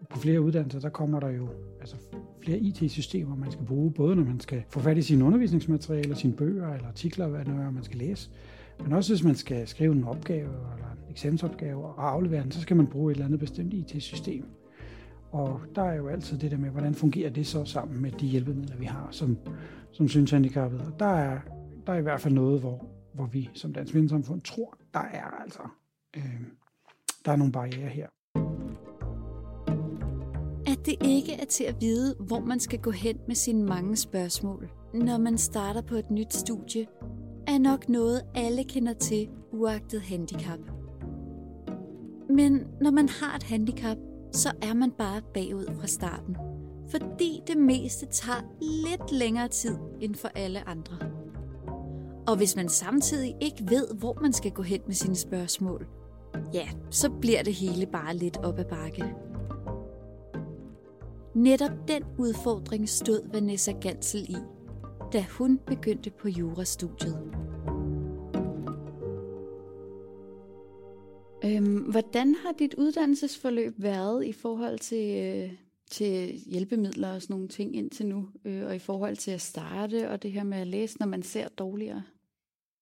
På 0.10 0.20
flere 0.20 0.42
uddannelser, 0.42 0.80
der 0.80 0.89
kommer 0.89 1.20
der 1.20 1.30
jo 1.30 1.48
altså 1.80 1.96
flere 2.42 2.60
IT-systemer, 2.60 3.36
man 3.36 3.51
skal 3.51 3.65
bruge, 3.65 3.92
både 3.92 4.15
når 4.15 4.24
man 4.24 4.39
skal 4.39 4.63
få 4.70 4.80
fat 4.80 4.98
i 4.98 5.01
sine 5.01 5.25
undervisningsmaterialer, 5.25 6.15
sine 6.15 6.34
bøger 6.34 6.74
eller 6.74 6.88
artikler, 6.88 7.27
hvad 7.27 7.46
det 7.46 7.53
er, 7.53 7.72
man 7.72 7.84
skal 7.84 7.98
læse, 7.98 8.30
men 8.80 8.94
også 8.94 9.13
hvis 9.13 9.24
man 9.24 9.36
skal 9.36 9.68
skrive 9.68 9.92
en 9.92 10.03
opgave 10.03 10.50
eller 10.50 10.92
en 10.92 11.12
eksamensopgave 11.12 11.86
og 11.86 12.12
aflevere 12.12 12.44
den, 12.44 12.51
så 12.51 12.62
skal 12.62 12.77
man 12.77 12.88
bruge 12.88 13.12
et 13.12 13.15
eller 13.15 13.25
andet 13.25 13.39
bestemt 13.39 13.74
IT-system. 13.74 14.46
Og 15.32 15.62
der 15.75 15.82
er 15.82 15.96
jo 15.96 16.08
altid 16.08 16.38
det 16.38 16.51
der 16.51 16.58
med, 16.58 16.70
hvordan 16.70 16.94
fungerer 16.94 17.30
det 17.30 17.48
så 17.48 17.65
sammen 17.65 18.01
med 18.01 18.12
de 18.12 18.25
hjælpemidler, 18.25 18.77
vi 18.77 18.86
har 18.86 19.08
som, 19.12 19.38
som 19.92 20.08
synshandicappede. 20.08 20.82
Og 20.86 21.00
der 21.00 21.06
er, 21.06 21.39
der 21.88 21.94
er 21.94 21.98
i 21.98 22.01
hvert 22.01 22.22
fald 22.22 22.34
noget, 22.34 22.60
hvor, 22.60 22.86
hvor 23.13 23.25
vi 23.25 23.50
som 23.53 23.74
Dansk 23.74 23.94
Vindesamfund 23.94 24.42
tror, 24.42 24.77
der 24.94 25.00
er 25.00 25.42
altså 25.44 25.62
øh, 26.18 26.42
der 27.25 27.32
er 27.32 27.36
nogle 27.36 27.51
barriere 27.51 27.89
her. 27.89 28.08
At 30.68 30.86
det 30.86 30.96
ikke 31.01 31.34
er 31.34 31.46
til 31.46 31.63
at 31.63 31.75
vide, 31.82 32.15
hvor 32.20 32.39
man 32.39 32.60
skal 32.60 32.80
gå 32.80 32.92
hen 32.92 33.18
med 33.27 33.36
sine 33.36 33.63
mange 33.63 33.96
spørgsmål, 33.96 34.70
når 34.94 35.18
man 35.18 35.38
starter 35.38 35.82
på 35.82 35.96
et 35.96 36.12
nyt 36.12 36.34
studie, 36.34 36.88
er 37.54 37.60
nok 37.60 37.90
noget, 37.90 38.22
alle 38.36 38.64
kender 38.64 38.94
til, 38.94 39.30
uagtet 39.52 40.02
handicap. 40.02 40.60
Men 42.30 42.68
når 42.82 42.92
man 42.92 43.10
har 43.10 43.36
et 43.36 43.44
handicap, 43.44 43.98
så 44.32 44.52
er 44.62 44.74
man 44.74 44.92
bare 44.92 45.22
bagud 45.34 45.66
fra 45.80 45.88
starten. 45.88 46.38
Fordi 46.90 47.42
det 47.48 47.58
meste 47.58 48.06
tager 48.06 48.42
lidt 48.62 49.12
længere 49.12 49.48
tid 49.48 49.76
end 50.02 50.16
for 50.16 50.28
alle 50.36 50.68
andre. 50.68 50.98
Og 52.28 52.38
hvis 52.38 52.56
man 52.56 52.70
samtidig 52.70 53.36
ikke 53.42 53.64
ved, 53.70 53.88
hvor 54.00 54.18
man 54.22 54.34
skal 54.34 54.52
gå 54.52 54.62
hen 54.62 54.82
med 54.86 54.96
sine 54.96 55.16
spørgsmål, 55.16 55.88
ja, 56.54 56.68
så 56.90 57.10
bliver 57.10 57.44
det 57.44 57.54
hele 57.54 57.86
bare 57.86 58.16
lidt 58.16 58.38
op 58.38 58.60
ad 58.60 58.66
bakke. 58.66 59.14
Netop 61.36 61.88
den 61.88 62.04
udfordring 62.18 62.90
stod 62.90 63.32
Vanessa 63.34 63.72
Gansel 63.72 64.30
i, 64.30 64.38
da 65.13 65.25
hun 65.38 65.58
begyndte 65.58 66.10
på 66.10 66.29
jurastudiet. 66.29 67.34
Øhm, 71.46 71.77
hvordan 71.91 72.36
har 72.36 72.51
dit 72.60 72.74
uddannelsesforløb 72.74 73.74
været 73.77 74.25
i 74.25 74.34
forhold 74.34 74.79
til, 74.79 75.24
øh, 75.24 75.53
til 75.91 76.41
hjælpemidler 76.46 77.13
og 77.13 77.22
sådan 77.22 77.34
nogle 77.34 77.48
ting 77.48 77.75
indtil 77.75 78.05
nu, 78.05 78.29
øh, 78.46 78.65
og 78.65 78.75
i 78.75 78.79
forhold 78.79 79.15
til 79.15 79.32
at 79.32 79.41
starte 79.41 80.10
og 80.10 80.24
det 80.24 80.32
her 80.32 80.43
med 80.43 80.58
at 80.58 80.67
læse, 80.67 81.00
når 81.00 81.08
man 81.08 81.24
ser 81.24 81.48
dårligere? 81.48 82.03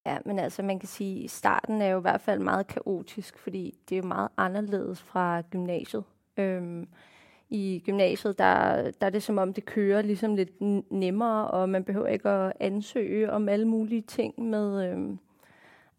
Ja, 0.05 0.17
men 0.25 0.39
altså 0.39 0.63
man 0.63 0.79
kan 0.79 0.89
sige, 0.89 1.23
at 1.23 1.31
starten 1.31 1.81
er 1.81 1.88
jo 1.88 1.97
i 1.97 2.01
hvert 2.01 2.21
fald 2.21 2.39
meget 2.39 2.67
kaotisk, 2.67 3.38
fordi 3.38 3.77
det 3.89 3.95
er 3.95 4.01
jo 4.01 4.07
meget 4.07 4.29
anderledes 4.38 5.01
fra 5.01 5.41
gymnasiet. 5.41 6.03
Øhm, 6.38 6.88
i 7.53 7.84
gymnasiet, 7.86 8.38
der, 8.38 8.91
der 8.91 9.05
er 9.05 9.10
det 9.10 9.24
som 9.24 9.38
om, 9.38 9.53
det 9.53 9.65
kører 9.65 10.01
ligesom 10.01 10.36
lidt 10.36 10.62
nemmere, 10.91 11.48
og 11.48 11.70
man 11.70 11.84
behøver 11.84 12.08
ikke 12.08 12.29
at 12.29 12.53
ansøge 12.60 13.31
om 13.31 13.50
alle 13.50 13.67
mulige 13.67 14.01
ting 14.01 14.50
med, 14.50 14.91
øh, 14.91 15.17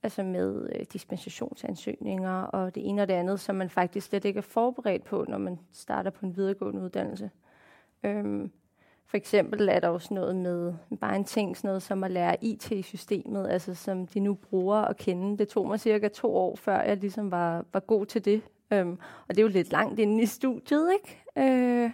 altså 0.02 0.22
med 0.22 0.68
øh, 0.74 0.84
dispensationsansøgninger 0.92 2.42
og 2.42 2.74
det 2.74 2.88
ene 2.88 3.02
og 3.02 3.08
det 3.08 3.14
andet, 3.14 3.40
som 3.40 3.56
man 3.56 3.70
faktisk 3.70 4.06
slet 4.06 4.24
ikke 4.24 4.38
er 4.38 4.42
forberedt 4.42 5.04
på, 5.04 5.24
når 5.28 5.38
man 5.38 5.58
starter 5.72 6.10
på 6.10 6.26
en 6.26 6.36
videregående 6.36 6.82
uddannelse. 6.82 7.30
Øh, 8.02 8.48
for 9.06 9.16
eksempel 9.16 9.68
er 9.68 9.80
der 9.80 9.88
også 9.88 10.14
noget 10.14 10.36
med 10.36 10.74
bare 11.00 11.16
en 11.16 11.24
ting, 11.24 11.56
sådan 11.56 11.68
noget 11.68 11.82
som 11.82 12.04
at 12.04 12.10
lære 12.10 12.44
IT-systemet, 12.44 13.48
altså 13.48 13.74
som 13.74 14.06
de 14.06 14.20
nu 14.20 14.34
bruger 14.34 14.76
at 14.76 14.96
kende. 14.96 15.38
Det 15.38 15.48
tog 15.48 15.66
mig 15.66 15.80
cirka 15.80 16.08
to 16.08 16.36
år, 16.36 16.56
før 16.56 16.80
jeg 16.82 16.96
ligesom 16.96 17.30
var, 17.30 17.64
var 17.72 17.80
god 17.80 18.06
til 18.06 18.24
det. 18.24 18.42
Øhm, 18.72 18.98
og 19.28 19.28
det 19.28 19.38
er 19.38 19.42
jo 19.42 19.48
lidt 19.48 19.72
langt 19.72 19.98
inde 19.98 20.22
i 20.22 20.26
studiet, 20.26 20.92
ikke? 20.92 21.21
Øh, 21.38 21.90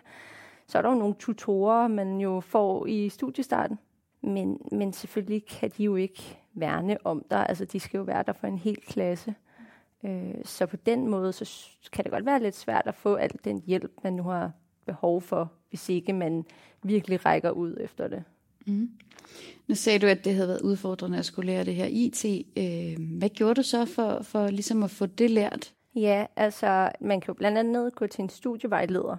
så 0.66 0.78
er 0.78 0.82
der 0.82 0.88
jo 0.88 0.98
nogle 0.98 1.14
tutorer, 1.18 1.88
man 1.88 2.20
jo 2.20 2.40
får 2.40 2.86
i 2.86 3.08
studiestarten. 3.08 3.78
Men, 4.22 4.60
men 4.72 4.92
selvfølgelig 4.92 5.46
kan 5.46 5.70
de 5.78 5.84
jo 5.84 5.96
ikke 5.96 6.38
værne 6.54 7.06
om 7.06 7.24
dig. 7.30 7.46
Altså, 7.48 7.64
de 7.64 7.80
skal 7.80 7.98
jo 7.98 8.04
være 8.04 8.22
der 8.26 8.32
for 8.32 8.46
en 8.46 8.58
hel 8.58 8.76
klasse. 8.76 9.34
Øh, 10.04 10.34
så 10.44 10.66
på 10.66 10.76
den 10.76 11.08
måde, 11.08 11.32
så 11.32 11.68
kan 11.92 12.04
det 12.04 12.12
godt 12.12 12.26
være 12.26 12.42
lidt 12.42 12.56
svært 12.56 12.82
at 12.86 12.94
få 12.94 13.14
al 13.14 13.30
den 13.44 13.62
hjælp, 13.66 13.92
man 14.04 14.12
nu 14.12 14.22
har 14.22 14.52
behov 14.86 15.22
for, 15.22 15.52
hvis 15.68 15.88
ikke 15.88 16.12
man 16.12 16.44
virkelig 16.82 17.26
rækker 17.26 17.50
ud 17.50 17.76
efter 17.80 18.08
det. 18.08 18.24
Mm. 18.66 18.90
Nu 19.68 19.74
sagde 19.74 19.98
du, 19.98 20.06
at 20.06 20.24
det 20.24 20.34
havde 20.34 20.48
været 20.48 20.62
udfordrende 20.62 21.18
at 21.18 21.24
skulle 21.24 21.46
lære 21.46 21.64
det 21.64 21.74
her 21.74 21.86
IT. 21.90 22.24
Øh, 22.56 23.18
hvad 23.18 23.28
gjorde 23.28 23.54
du 23.54 23.62
så 23.62 23.84
for, 23.84 24.22
for 24.22 24.48
ligesom 24.48 24.82
at 24.82 24.90
få 24.90 25.06
det 25.06 25.30
lært? 25.30 25.74
Ja, 25.94 26.26
altså 26.36 26.90
man 27.00 27.20
kan 27.20 27.28
jo 27.28 27.34
blandt 27.34 27.58
andet 27.58 27.94
gå 27.94 28.06
til 28.06 28.22
en 28.22 28.28
studievejleder, 28.28 29.16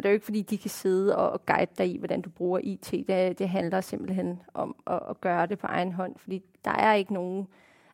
og 0.00 0.04
det 0.04 0.08
er 0.08 0.12
jo 0.12 0.14
ikke 0.14 0.24
fordi, 0.24 0.42
de 0.42 0.58
kan 0.58 0.70
sidde 0.70 1.16
og 1.16 1.46
guide 1.46 1.70
dig 1.78 1.94
i, 1.94 1.98
hvordan 1.98 2.20
du 2.20 2.30
bruger 2.30 2.60
IT. 2.62 2.90
Det, 2.90 3.38
det 3.38 3.48
handler 3.48 3.80
simpelthen 3.80 4.42
om 4.54 4.76
at, 4.86 5.00
at 5.10 5.20
gøre 5.20 5.46
det 5.46 5.58
på 5.58 5.66
egen 5.66 5.92
hånd, 5.92 6.14
fordi 6.16 6.42
der 6.64 6.70
er 6.70 6.94
ikke 6.94 7.14
nogen... 7.14 7.46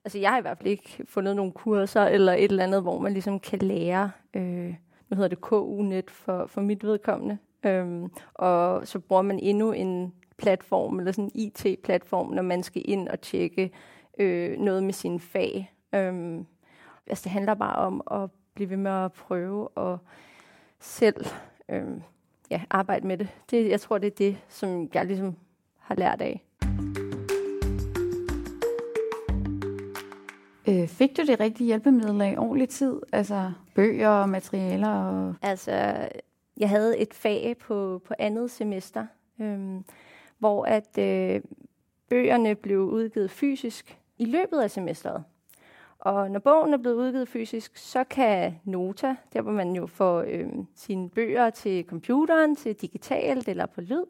Altså 0.04 0.18
jeg 0.18 0.30
har 0.30 0.38
i 0.38 0.40
hvert 0.40 0.58
fald 0.58 0.68
ikke 0.68 1.04
fundet 1.08 1.36
nogle 1.36 1.52
kurser 1.52 2.02
eller 2.02 2.32
et 2.32 2.44
eller 2.44 2.64
andet, 2.64 2.82
hvor 2.82 2.98
man 2.98 3.12
ligesom 3.12 3.40
kan 3.40 3.58
lære... 3.58 4.10
Øh, 4.34 4.74
nu 5.08 5.14
hedder 5.14 5.28
det 5.28 5.40
KU-net 5.40 6.10
for, 6.10 6.46
for 6.46 6.60
mit 6.60 6.84
vedkommende. 6.84 7.38
Øhm, 7.64 8.10
og 8.34 8.86
så 8.86 8.98
bruger 8.98 9.22
man 9.22 9.38
endnu 9.38 9.72
en 9.72 10.14
platform, 10.36 10.98
eller 10.98 11.12
sådan 11.12 11.30
en 11.34 11.40
IT-platform, 11.40 12.32
når 12.32 12.42
man 12.42 12.62
skal 12.62 12.82
ind 12.84 13.08
og 13.08 13.20
tjekke 13.20 13.70
øh, 14.18 14.58
noget 14.58 14.82
med 14.82 14.92
sine 14.92 15.20
fag. 15.20 15.72
Øhm, 15.94 16.46
altså 17.06 17.24
det 17.24 17.32
handler 17.32 17.54
bare 17.54 17.76
om 17.76 18.02
at 18.10 18.30
blive 18.54 18.70
ved 18.70 18.76
med 18.76 18.90
at 18.90 19.12
prøve 19.12 19.68
og 19.68 19.98
selv 20.80 21.26
øh, 21.68 22.00
ja, 22.50 22.62
arbejde 22.70 23.06
med 23.06 23.18
det. 23.18 23.28
det. 23.50 23.68
Jeg 23.68 23.80
tror, 23.80 23.98
det 23.98 24.06
er 24.06 24.16
det, 24.16 24.38
som 24.48 24.90
jeg 24.94 25.06
ligesom 25.06 25.36
har 25.78 25.94
lært 25.94 26.20
af. 26.20 26.42
Øh, 30.68 30.88
fik 30.88 31.16
du 31.16 31.22
det 31.22 31.40
rigtige 31.40 31.66
hjælpemidler 31.66 32.24
i 32.24 32.36
ordentlig 32.36 32.68
tid? 32.68 33.00
Altså 33.12 33.52
bøger 33.74 34.08
og 34.08 34.28
materialer? 34.28 34.88
Og... 34.88 35.34
Altså, 35.42 36.08
jeg 36.56 36.68
havde 36.68 36.98
et 36.98 37.14
fag 37.14 37.56
på, 37.60 38.02
på 38.06 38.14
andet 38.18 38.50
semester, 38.50 39.06
øh, 39.40 39.80
hvor 40.38 40.64
at 40.64 40.98
øh, 40.98 41.40
bøgerne 42.08 42.54
blev 42.54 42.78
udgivet 42.78 43.30
fysisk 43.30 43.98
i 44.18 44.24
løbet 44.24 44.60
af 44.60 44.70
semesteret. 44.70 45.24
Og 45.98 46.30
når 46.30 46.38
bogen 46.38 46.72
er 46.72 46.78
blevet 46.78 46.96
udgivet 46.96 47.28
fysisk, 47.28 47.76
så 47.76 48.04
kan 48.04 48.60
Nota, 48.64 49.16
der 49.32 49.42
hvor 49.42 49.52
man 49.52 49.76
jo 49.76 49.86
får 49.86 50.24
øh, 50.28 50.48
sine 50.74 51.10
bøger 51.10 51.50
til 51.50 51.84
computeren, 51.88 52.56
til 52.56 52.74
digitalt 52.74 53.48
eller 53.48 53.66
på 53.66 53.80
lyd, 53.80 54.04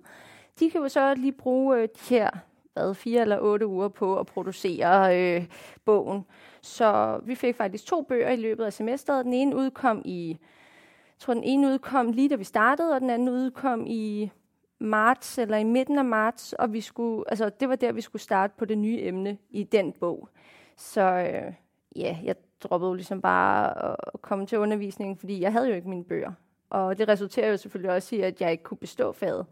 de 0.58 0.70
kan 0.70 0.80
jo 0.80 0.88
så 0.88 1.14
lige 1.14 1.32
bruge 1.32 1.76
øh, 1.76 1.82
de 1.82 2.14
her 2.14 2.30
hvad, 2.76 2.94
fire 2.94 3.20
eller 3.20 3.38
otte 3.40 3.66
uger 3.66 3.88
på 3.88 4.18
at 4.18 4.26
producere 4.26 5.20
øh, 5.20 5.46
bogen. 5.84 6.24
Så 6.62 7.20
vi 7.22 7.34
fik 7.34 7.56
faktisk 7.56 7.86
to 7.86 8.02
bøger 8.02 8.30
i 8.30 8.36
løbet 8.36 8.64
af 8.64 8.72
semesteret. 8.72 9.24
Den 9.24 9.32
ene 9.32 9.56
udkom 9.56 10.02
i, 10.04 10.28
jeg 10.28 11.18
tror 11.18 11.34
den 11.34 11.44
ene 11.44 11.68
udkom 11.68 12.12
lige 12.12 12.28
da 12.28 12.34
vi 12.34 12.44
startede, 12.44 12.94
og 12.94 13.00
den 13.00 13.10
anden 13.10 13.28
udkom 13.28 13.84
i 13.86 14.30
marts 14.78 15.38
eller 15.38 15.56
i 15.56 15.64
midten 15.64 15.98
af 15.98 16.04
marts, 16.04 16.52
og 16.52 16.72
vi 16.72 16.80
skulle, 16.80 17.24
altså 17.30 17.50
det 17.60 17.68
var 17.68 17.76
der, 17.76 17.92
vi 17.92 18.00
skulle 18.00 18.22
starte 18.22 18.54
på 18.58 18.64
det 18.64 18.78
nye 18.78 19.02
emne 19.02 19.38
i 19.50 19.62
den 19.62 19.92
bog. 19.92 20.28
Så 20.76 21.02
øh, 21.02 21.52
ja, 21.98 22.18
jeg 22.24 22.36
droppede 22.60 22.88
jo 22.88 22.94
ligesom 22.94 23.20
bare 23.20 23.88
at 23.88 24.22
komme 24.22 24.46
til 24.46 24.58
undervisningen, 24.58 25.16
fordi 25.16 25.40
jeg 25.40 25.52
havde 25.52 25.68
jo 25.68 25.74
ikke 25.74 25.88
mine 25.88 26.04
bøger. 26.04 26.32
Og 26.70 26.98
det 26.98 27.08
resulterer 27.08 27.50
jo 27.50 27.56
selvfølgelig 27.56 27.90
også 27.90 28.16
i, 28.16 28.20
at 28.20 28.40
jeg 28.40 28.52
ikke 28.52 28.64
kunne 28.64 28.78
bestå 28.78 29.12
faget. 29.12 29.46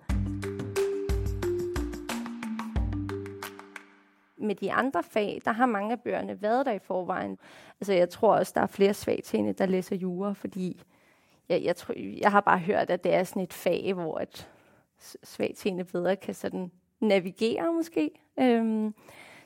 Med 4.37 4.55
de 4.55 4.73
andre 4.73 5.03
fag, 5.03 5.43
der 5.45 5.53
har 5.53 5.67
mange 5.67 5.93
af 5.93 6.01
bøgerne 6.01 6.43
været 6.43 6.67
der 6.67 6.73
i 6.73 6.79
forvejen. 6.79 7.39
Altså 7.81 7.93
jeg 7.93 8.11
tror 8.11 8.35
også, 8.37 8.53
der 8.55 8.61
er 8.61 8.67
flere 8.67 8.95
svagtseende, 8.95 9.53
der 9.53 9.67
læser 9.67 9.97
jura, 9.97 10.33
fordi 10.33 10.83
jeg, 11.49 11.65
jeg, 11.65 11.77
tror, 11.77 11.95
jeg 11.97 12.31
har 12.31 12.41
bare 12.41 12.59
hørt, 12.59 12.91
at 12.91 13.05
det 13.05 13.15
er 13.15 13.25
sådan 13.25 13.43
et 13.43 13.53
fag, 13.53 13.93
hvor 13.95 14.21
et 14.21 14.49
svagtseende 15.23 15.85
bedre 15.85 16.17
kan 16.17 16.35
sådan 16.35 16.71
navigere 17.01 17.73
måske. 17.73 18.11
Øhm, 18.41 18.95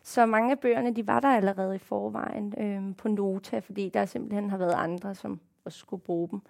så 0.09 0.27
mange 0.27 0.51
af 0.51 0.59
bøgerne, 0.59 0.95
de 0.95 1.07
var 1.07 1.21
der 1.21 1.29
allerede 1.29 1.75
i 1.75 1.79
forvejen 1.79 2.55
øh, 2.59 2.97
på 2.97 3.09
Nota, 3.09 3.59
fordi 3.59 3.89
der 3.89 4.05
simpelthen 4.05 4.51
har 4.51 4.59
været 4.59 4.75
andre, 4.77 5.15
som 5.15 5.41
også 5.65 5.79
skulle 5.79 6.03
bruge 6.03 6.29
dem. 6.29 6.41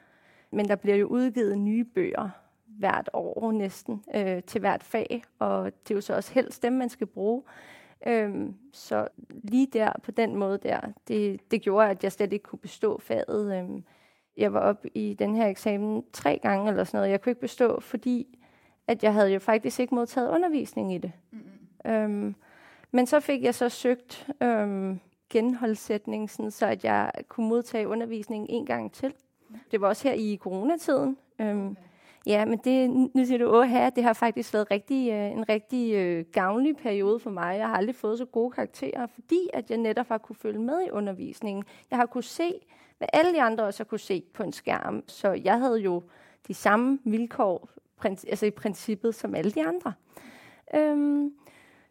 Men 0.51 0.69
der 0.69 0.77
bliver 0.77 0.97
jo 0.97 1.07
udgivet 1.07 1.59
nye 1.59 1.85
bøger 1.85 2.31
hvert 2.67 3.11
år 3.13 3.53
næsten 3.53 4.05
øh, 4.15 4.43
til 4.43 4.61
hvert 4.61 4.85
fag, 4.85 5.23
og 5.39 5.65
det 5.65 5.91
er 5.91 5.95
jo 5.95 6.01
så 6.01 6.15
også 6.15 6.35
helst 6.35 6.63
dem, 6.63 6.73
man 6.73 6.89
skal 6.89 7.07
bruge. 7.07 7.43
Øhm, 8.07 8.55
så 8.73 9.09
lige 9.31 9.67
der, 9.67 9.93
på 10.03 10.11
den 10.11 10.37
måde 10.37 10.59
der, 10.63 10.81
det, 11.09 11.51
det 11.51 11.63
gjorde, 11.63 11.91
at 11.91 12.05
jeg 12.05 12.13
slet 12.13 12.33
ikke 12.33 12.43
kunne 12.43 12.59
bestå 12.59 12.99
faget. 13.01 13.59
Øhm, 13.59 13.85
jeg 14.37 14.53
var 14.53 14.61
op 14.61 14.87
i 14.95 15.17
den 15.19 15.37
her 15.37 15.47
eksamen 15.47 16.05
tre 16.13 16.39
gange 16.43 16.71
eller 16.71 16.85
sådan 16.85 16.99
noget. 16.99 17.11
Jeg 17.11 17.21
kunne 17.21 17.31
ikke 17.31 17.41
bestå, 17.41 17.81
fordi 17.81 18.39
at 18.87 19.03
jeg 19.03 19.13
havde 19.13 19.33
jo 19.33 19.39
faktisk 19.39 19.81
ikke 19.81 19.95
modtaget 19.95 20.31
undervisning 20.31 20.95
i 20.95 20.99
det. 20.99 21.13
Mm-hmm. 21.31 21.93
Øhm, 21.93 22.35
men 22.91 23.07
så 23.07 23.21
fik 23.21 23.43
jeg 23.43 23.55
så 23.55 23.69
søgt 23.69 24.29
øhm, 24.43 25.01
genholdsætning, 25.31 26.31
sådan 26.31 26.51
så 26.51 26.67
at 26.67 26.85
jeg 26.85 27.13
kunne 27.29 27.49
modtage 27.49 27.89
undervisningen 27.89 28.51
en 28.51 28.67
gang 28.67 28.93
til. 28.93 29.15
Det 29.71 29.81
var 29.81 29.89
også 29.89 30.09
her 30.09 30.15
i 30.15 30.39
coronatiden. 30.41 31.17
Øhm, 31.41 31.77
ja, 32.27 32.45
men 32.45 32.59
det, 32.59 32.91
nu 32.91 33.25
siger 33.25 33.39
du, 33.39 33.47
åh 33.51 33.67
her, 33.67 33.91
det 33.91 34.05
har 34.05 34.13
faktisk 34.13 34.55
været 34.55 34.71
rigtig, 34.71 35.13
øh, 35.13 35.31
en 35.31 35.49
rigtig 35.49 35.95
øh, 35.95 36.25
gavnlig 36.33 36.77
periode 36.77 37.21
for 37.21 37.31
mig. 37.31 37.59
Jeg 37.59 37.69
har 37.69 37.77
aldrig 37.77 37.95
fået 37.95 38.19
så 38.19 38.25
gode 38.25 38.51
karakterer, 38.51 39.07
fordi 39.07 39.51
at 39.53 39.71
jeg 39.71 39.79
netop 39.79 40.09
har 40.09 40.19
kunne 40.19 40.37
følge 40.37 40.61
med 40.61 40.87
i 40.87 40.91
undervisningen. 40.91 41.65
Jeg 41.91 41.99
har 41.99 42.07
kunne 42.07 42.25
se, 42.25 42.53
hvad 42.99 43.09
alle 43.13 43.33
de 43.33 43.43
andre 43.43 43.65
også 43.65 43.81
har 43.81 43.89
kunne 43.89 43.99
se 43.99 44.23
på 44.35 44.43
en 44.43 44.53
skærm. 44.53 45.03
Så 45.07 45.33
jeg 45.33 45.59
havde 45.59 45.79
jo 45.79 46.03
de 46.49 46.55
samme 46.55 46.99
vilkår 47.05 47.69
altså 48.05 48.47
i 48.47 48.51
princippet 48.51 49.15
som 49.15 49.35
alle 49.35 49.51
de 49.51 49.67
andre. 49.67 49.93
Øhm, 50.75 51.33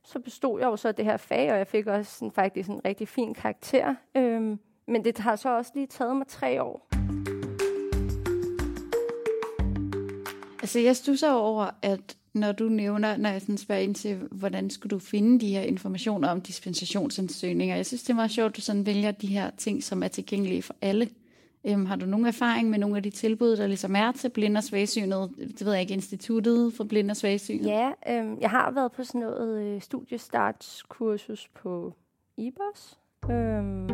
så 0.07 0.19
bestod 0.19 0.59
jeg 0.59 0.65
jo 0.65 0.75
så 0.75 0.91
det 0.91 1.05
her 1.05 1.17
fag, 1.17 1.51
og 1.51 1.57
jeg 1.57 1.67
fik 1.67 1.87
også 1.87 2.11
sådan, 2.11 2.31
faktisk 2.31 2.69
en 2.69 2.85
rigtig 2.85 3.07
fin 3.07 3.33
karakter. 3.33 3.95
Øhm, 4.17 4.59
men 4.87 5.03
det 5.03 5.17
har 5.17 5.35
så 5.35 5.57
også 5.57 5.71
lige 5.75 5.87
taget 5.87 6.15
mig 6.15 6.27
tre 6.27 6.63
år. 6.63 6.87
Altså 10.61 10.79
jeg 10.79 10.95
stusser 10.95 11.31
over, 11.31 11.69
at 11.81 12.17
når 12.33 12.51
du 12.51 12.69
nævner, 12.69 13.17
når 13.17 13.29
jeg 13.29 13.41
sådan 13.41 13.57
spørger 13.57 13.81
ind 13.81 13.95
til, 13.95 14.15
hvordan 14.31 14.69
skulle 14.69 14.91
du 14.91 14.99
finde 14.99 15.39
de 15.39 15.49
her 15.49 15.61
informationer 15.61 16.27
om 16.29 16.41
dispensationsansøgninger, 16.41 17.75
jeg 17.75 17.85
synes, 17.85 18.03
det 18.03 18.09
er 18.09 18.15
meget 18.15 18.31
sjovt, 18.31 18.49
at 18.49 18.55
du 18.55 18.61
sådan 18.61 18.85
vælger 18.85 19.11
de 19.11 19.27
her 19.27 19.49
ting, 19.57 19.83
som 19.83 20.03
er 20.03 20.07
tilgængelige 20.07 20.61
for 20.61 20.75
alle. 20.81 21.09
Øhm, 21.67 21.85
har 21.85 21.95
du 21.95 22.05
nogen 22.05 22.25
erfaring 22.25 22.69
med 22.69 22.79
nogle 22.79 22.97
af 22.97 23.03
de 23.03 23.09
tilbud, 23.09 23.57
der 23.57 23.67
ligesom 23.67 23.95
er 23.95 24.11
til 24.11 24.29
blinde 24.29 24.57
og 24.57 24.63
svagsynet? 24.63 25.29
Det 25.37 25.65
ved 25.65 25.71
jeg 25.71 25.81
ikke, 25.81 25.93
Instituttet 25.93 26.73
for 26.73 26.83
blinde 26.83 27.11
og 27.11 27.17
svagsynet? 27.17 27.65
Ja, 27.65 27.91
øhm, 28.09 28.37
jeg 28.41 28.49
har 28.49 28.71
været 28.71 28.91
på 28.91 29.03
sådan 29.03 29.21
noget 29.21 29.61
øh, 29.61 29.81
studiestartskursus 29.81 31.47
på 31.47 31.93
IBOS. 32.37 32.97
Øhm, 33.31 33.89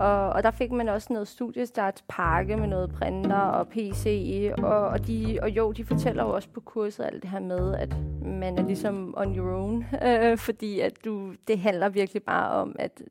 og, 0.00 0.28
og 0.30 0.42
der 0.42 0.50
fik 0.50 0.72
man 0.72 0.88
også 0.88 1.12
noget 1.12 1.28
studiestartspakke 1.28 2.56
med 2.56 2.68
noget 2.68 2.90
printer 2.90 3.36
og 3.36 3.68
PC. 3.68 4.50
Og, 4.58 4.88
og, 4.88 5.06
de, 5.06 5.38
og 5.42 5.50
jo, 5.50 5.72
de 5.72 5.84
fortæller 5.84 6.22
jo 6.24 6.30
også 6.30 6.48
på 6.48 6.60
kurset 6.60 7.04
alt 7.04 7.22
det 7.22 7.30
her 7.30 7.40
med, 7.40 7.74
at 7.74 7.96
man 8.24 8.58
er 8.58 8.66
ligesom 8.66 9.14
on 9.16 9.36
your 9.36 9.52
own. 9.52 9.84
Øh, 10.08 10.38
fordi 10.38 10.80
at 10.80 11.04
du, 11.04 11.34
det 11.48 11.58
handler 11.58 11.88
virkelig 11.88 12.22
bare 12.22 12.50
om, 12.50 12.76
at 12.78 13.02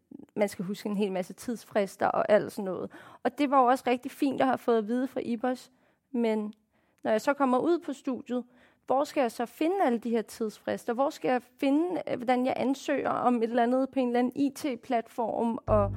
man 0.42 0.50
skal 0.50 0.66
huske 0.66 0.90
en 0.90 0.98
hel 0.98 1.12
masse 1.12 1.34
tidsfrister 1.34 2.08
og 2.08 2.32
alt 2.32 2.52
sådan 2.52 2.66
noget. 2.66 2.92
Og 3.24 3.38
det 3.38 3.52
var 3.52 3.62
jo 3.62 3.66
også 3.66 3.84
rigtig 3.88 4.12
fint 4.12 4.42
at 4.42 4.48
have 4.48 4.58
fået 4.58 4.78
at 4.78 4.88
vide 4.88 5.08
fra 5.08 5.20
IBOS. 5.24 5.72
Men 6.12 6.54
når 7.04 7.12
jeg 7.12 7.22
så 7.22 7.34
kommer 7.34 7.58
ud 7.58 7.80
på 7.80 7.94
studiet, 7.94 8.44
hvor 8.86 9.04
skal 9.04 9.22
jeg 9.22 9.32
så 9.32 9.46
finde 9.46 9.76
alle 9.86 9.98
de 9.98 10.10
her 10.10 10.22
tidsfrister? 10.22 10.94
Hvor 10.94 11.10
skal 11.10 11.30
jeg 11.30 11.42
finde, 11.60 12.02
øh, 12.08 12.18
hvordan 12.18 12.46
jeg 12.46 12.54
ansøger 12.58 13.10
om 13.10 13.36
et 13.36 13.44
eller 13.44 13.64
andet 13.64 13.90
på 13.90 14.00
en 14.00 14.08
eller 14.08 14.20
anden 14.20 14.34
IT-platform? 14.36 15.58
Og 15.66 15.92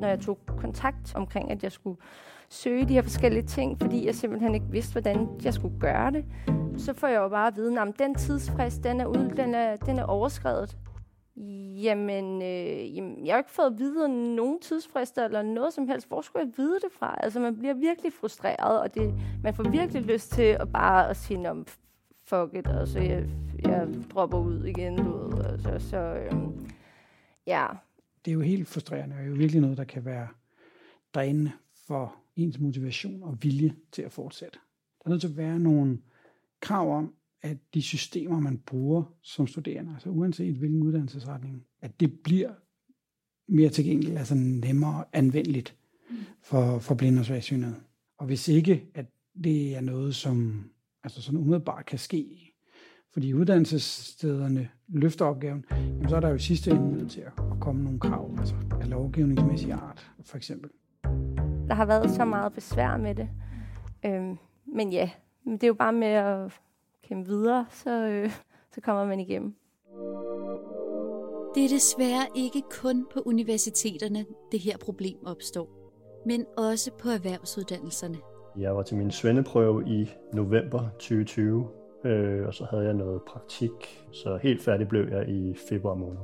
når 0.00 0.08
jeg 0.08 0.20
tog 0.20 0.38
kontakt 0.46 1.14
omkring, 1.14 1.50
at 1.50 1.62
jeg 1.62 1.72
skulle 1.72 2.00
søge 2.48 2.88
de 2.88 2.94
her 2.94 3.02
forskellige 3.02 3.46
ting, 3.46 3.80
fordi 3.80 4.06
jeg 4.06 4.14
simpelthen 4.14 4.54
ikke 4.54 4.66
vidste, 4.70 4.92
hvordan 4.92 5.28
jeg 5.44 5.54
skulle 5.54 5.80
gøre 5.80 6.10
det, 6.10 6.24
så 6.76 6.92
får 6.92 7.06
jeg 7.06 7.18
jo 7.18 7.28
bare 7.28 7.46
at 7.46 7.56
vide, 7.56 7.80
at 7.80 7.98
den 7.98 8.14
tidsfrist, 8.14 8.84
den 8.84 9.00
er, 9.00 9.06
ud, 9.06 9.30
den 9.36 9.54
er, 9.54 9.76
den 9.76 9.98
er 9.98 10.04
overskrevet. 10.04 10.76
Jamen, 11.82 12.42
øh, 12.42 12.96
jamen, 12.96 13.26
jeg 13.26 13.34
har 13.34 13.38
ikke 13.38 13.50
fået 13.50 13.66
at 13.66 13.78
vide 13.78 14.34
nogen 14.36 14.60
tidsfrister 14.60 15.24
eller 15.24 15.42
noget 15.42 15.72
som 15.72 15.88
helst. 15.88 16.08
Hvor 16.08 16.20
skulle 16.20 16.46
jeg 16.46 16.52
vide 16.56 16.74
det 16.74 16.92
fra? 16.92 17.16
Altså, 17.22 17.40
man 17.40 17.58
bliver 17.58 17.74
virkelig 17.74 18.12
frustreret, 18.12 18.80
og 18.80 18.94
det, 18.94 19.14
man 19.42 19.54
får 19.54 19.70
virkelig 19.70 20.02
lyst 20.02 20.32
til 20.32 20.42
at 20.42 20.72
bare 20.72 21.10
at 21.10 21.16
sige, 21.16 21.50
om 21.50 21.66
fuck 22.24 22.54
it, 22.54 22.66
og 22.66 22.88
så 22.88 22.98
jeg, 22.98 23.26
jeg 23.64 23.88
dropper 24.10 24.38
ud 24.38 24.64
igen, 24.64 24.96
du 24.96 25.36
ved. 25.36 25.44
Altså, 25.44 25.88
så, 25.88 25.96
øh, 25.96 26.32
ja. 27.46 27.66
Det 28.24 28.30
er 28.30 28.34
jo 28.34 28.40
helt 28.40 28.68
frustrerende, 28.68 29.16
og 29.16 29.22
er 29.22 29.26
jo 29.26 29.34
virkelig 29.34 29.60
noget, 29.60 29.78
der 29.78 29.84
kan 29.84 30.04
være 30.04 30.28
drænende 31.14 31.52
for 31.86 32.14
ens 32.36 32.58
motivation 32.58 33.22
og 33.22 33.42
vilje 33.42 33.74
til 33.92 34.02
at 34.02 34.12
fortsætte. 34.12 34.58
Der 34.98 35.06
er 35.06 35.10
nødt 35.10 35.20
til 35.20 35.28
at 35.28 35.36
være 35.36 35.58
nogle 35.58 35.98
krav 36.60 36.96
om, 36.96 37.14
at 37.42 37.56
de 37.74 37.82
systemer, 37.82 38.40
man 38.40 38.58
bruger 38.58 39.02
som 39.22 39.46
studerende, 39.46 39.92
altså 39.92 40.08
uanset 40.08 40.54
hvilken 40.54 40.82
uddannelsesretning, 40.82 41.64
at 41.82 42.00
det 42.00 42.20
bliver 42.20 42.50
mere 43.48 43.68
tilgængeligt, 43.68 44.18
altså 44.18 44.34
nemmere 44.34 45.04
anvendeligt 45.12 45.76
for, 46.42 46.78
for 46.78 46.94
blinde 46.94 47.20
og 47.20 47.24
svagsynede. 47.24 47.74
Og 48.18 48.26
hvis 48.26 48.48
ikke, 48.48 48.86
at 48.94 49.06
det 49.44 49.76
er 49.76 49.80
noget, 49.80 50.14
som 50.14 50.64
altså 51.04 51.22
sådan 51.22 51.40
umiddelbart 51.40 51.86
kan 51.86 51.98
ske, 51.98 52.54
fordi 53.12 53.34
uddannelsesstederne 53.34 54.68
løfter 54.88 55.24
opgaven, 55.24 55.64
jamen 55.70 56.08
så 56.08 56.16
er 56.16 56.20
der 56.20 56.28
jo 56.28 56.34
i 56.34 56.38
sidste 56.38 56.70
ende 56.70 56.92
nødt 56.92 57.10
til 57.10 57.20
at 57.20 57.32
komme 57.60 57.84
nogle 57.84 58.00
krav, 58.00 58.34
altså 58.38 58.54
af 58.80 58.90
lovgivningsmæssig 58.90 59.72
art, 59.72 60.10
for 60.24 60.36
eksempel. 60.36 60.70
Der 61.68 61.74
har 61.74 61.86
været 61.86 62.10
så 62.10 62.24
meget 62.24 62.52
besvær 62.52 62.96
med 62.96 63.14
det. 63.14 63.28
Øhm, 64.04 64.36
men 64.66 64.92
ja, 64.92 65.10
det 65.44 65.62
er 65.62 65.68
jo 65.68 65.74
bare 65.74 65.92
med 65.92 66.08
at 66.08 66.60
kæmpe 67.04 67.28
videre, 67.28 67.66
så, 67.70 67.90
øh, 67.90 68.30
så 68.74 68.80
kommer 68.80 69.04
man 69.04 69.20
igennem. 69.20 69.54
Det 71.54 71.64
er 71.64 71.68
desværre 71.68 72.26
ikke 72.34 72.62
kun 72.70 73.06
på 73.12 73.20
universiteterne, 73.26 74.26
det 74.52 74.60
her 74.60 74.78
problem 74.78 75.26
opstår, 75.26 75.68
men 76.26 76.46
også 76.56 76.90
på 76.98 77.08
erhvervsuddannelserne. 77.08 78.18
Jeg 78.58 78.76
var 78.76 78.82
til 78.82 78.96
min 78.96 79.10
svendeprøve 79.10 79.88
i 79.88 80.10
november 80.32 80.88
2020, 80.90 81.68
øh, 82.04 82.46
og 82.46 82.54
så 82.54 82.64
havde 82.70 82.84
jeg 82.84 82.94
noget 82.94 83.22
praktik, 83.22 84.06
så 84.12 84.38
helt 84.42 84.62
færdig 84.62 84.88
blev 84.88 85.08
jeg 85.08 85.28
i 85.28 85.54
februar 85.68 85.94
måned. 85.94 86.20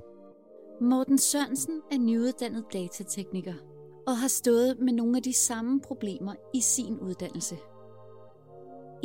Morten 0.81 1.19
Sørensen 1.19 1.83
er 1.93 1.99
nyuddannet 1.99 2.65
datatekniker 2.73 3.55
og 4.07 4.17
har 4.17 4.29
stået 4.29 4.79
med 4.79 4.93
nogle 4.93 5.17
af 5.17 5.23
de 5.23 5.33
samme 5.33 5.81
problemer 5.81 6.35
i 6.55 6.61
sin 6.61 7.01
uddannelse. 7.01 7.57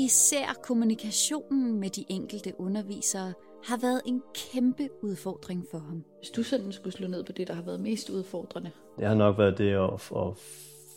Især 0.06 0.54
kommunikationen 0.64 1.80
med 1.80 1.90
de 1.90 2.06
enkelte 2.10 2.54
undervisere 2.60 3.34
har 3.64 3.78
været 3.82 4.02
en 4.06 4.22
kæmpe 4.34 4.90
udfordring 5.04 5.66
for 5.72 5.78
ham. 5.78 6.04
Hvis 6.20 6.30
du 6.30 6.44
sådan 6.44 6.72
skulle 6.72 6.94
slå 6.94 7.08
ned 7.08 7.24
på 7.24 7.32
det, 7.32 7.48
der 7.48 7.54
har 7.54 7.64
været 7.64 7.80
mest 7.80 8.10
udfordrende? 8.10 8.72
Det 9.00 9.08
har 9.08 9.16
nok 9.16 9.38
været 9.38 9.58
det 9.58 9.74
at, 9.74 9.94
at 9.94 10.38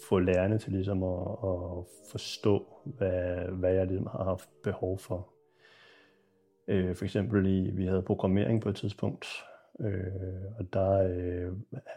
få 0.08 0.18
lærerne 0.18 0.58
til 0.58 0.72
ligesom 0.72 1.02
at, 1.02 1.20
at 1.44 1.84
forstå, 2.10 2.66
hvad, 2.84 3.48
hvad 3.52 3.72
jeg 3.74 3.86
ligesom 3.86 4.06
har 4.06 4.24
haft 4.24 4.48
behov 4.62 4.98
for. 4.98 5.28
Øh, 6.68 6.96
for 6.96 7.04
eksempel 7.04 7.46
i, 7.46 7.70
vi 7.70 7.86
havde 7.86 8.02
programmering 8.02 8.62
på 8.62 8.68
et 8.68 8.76
tidspunkt, 8.76 9.26
øh, 9.80 10.58
og 10.58 10.72
der 10.72 10.92
øh, 10.92 11.52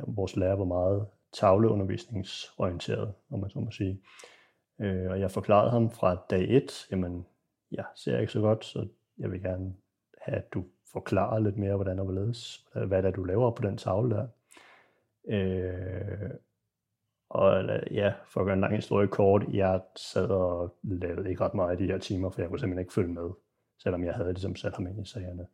vores 0.07 0.35
lærer 0.35 0.55
var 0.55 0.65
meget 0.65 1.05
tavleundervisningsorienteret, 1.33 3.13
om 3.31 3.39
man 3.39 3.49
så 3.49 3.59
må 3.59 3.71
sige. 3.71 3.91
Øh, 3.91 4.35
Øh, 4.79 5.11
og 5.11 5.19
jeg 5.19 5.31
forklarede 5.31 5.71
ham 5.71 5.91
fra 5.91 6.17
dag 6.29 6.45
1, 6.49 6.88
jamen, 6.91 7.25
jeg 7.71 7.85
ser 7.95 8.19
ikke 8.19 8.31
så 8.31 8.41
godt, 8.41 8.65
så 8.65 8.88
jeg 9.17 9.31
vil 9.31 9.41
gerne 9.41 9.73
have, 10.21 10.38
at 10.38 10.53
du 10.53 10.65
forklarer 10.91 11.39
lidt 11.39 11.57
mere, 11.57 11.75
hvordan 11.75 11.99
og 11.99 12.05
hvorledes, 12.05 12.65
hvad 12.73 13.03
det 13.03 13.05
er, 13.05 13.11
du 13.11 13.23
laver 13.23 13.51
på 13.51 13.67
den 13.67 13.77
tavle 13.77 14.15
der. 14.15 14.27
Øh, 15.27 16.29
og 17.29 17.69
ja, 17.91 18.13
for 18.27 18.39
at 18.39 18.45
gøre 18.45 18.53
en 18.53 18.61
lang 18.61 18.75
historie 18.75 19.07
kort, 19.07 19.45
jeg 19.53 19.81
sad 19.95 20.27
og 20.27 20.77
lavede 20.83 21.29
ikke 21.29 21.43
ret 21.43 21.53
meget 21.53 21.81
i 21.81 21.83
de 21.83 21.91
her 21.91 21.97
timer, 21.97 22.29
for 22.29 22.41
jeg 22.41 22.49
kunne 22.49 22.59
simpelthen 22.59 22.83
ikke 22.83 22.93
følge 22.93 23.13
med, 23.13 23.29
selvom 23.83 24.03
jeg 24.03 24.13
havde 24.13 24.33
ligesom 24.33 24.55
sat 24.55 24.75
ham 24.75 24.88
ind 24.88 25.01
i 25.01 25.09
sagerne. 25.09 25.47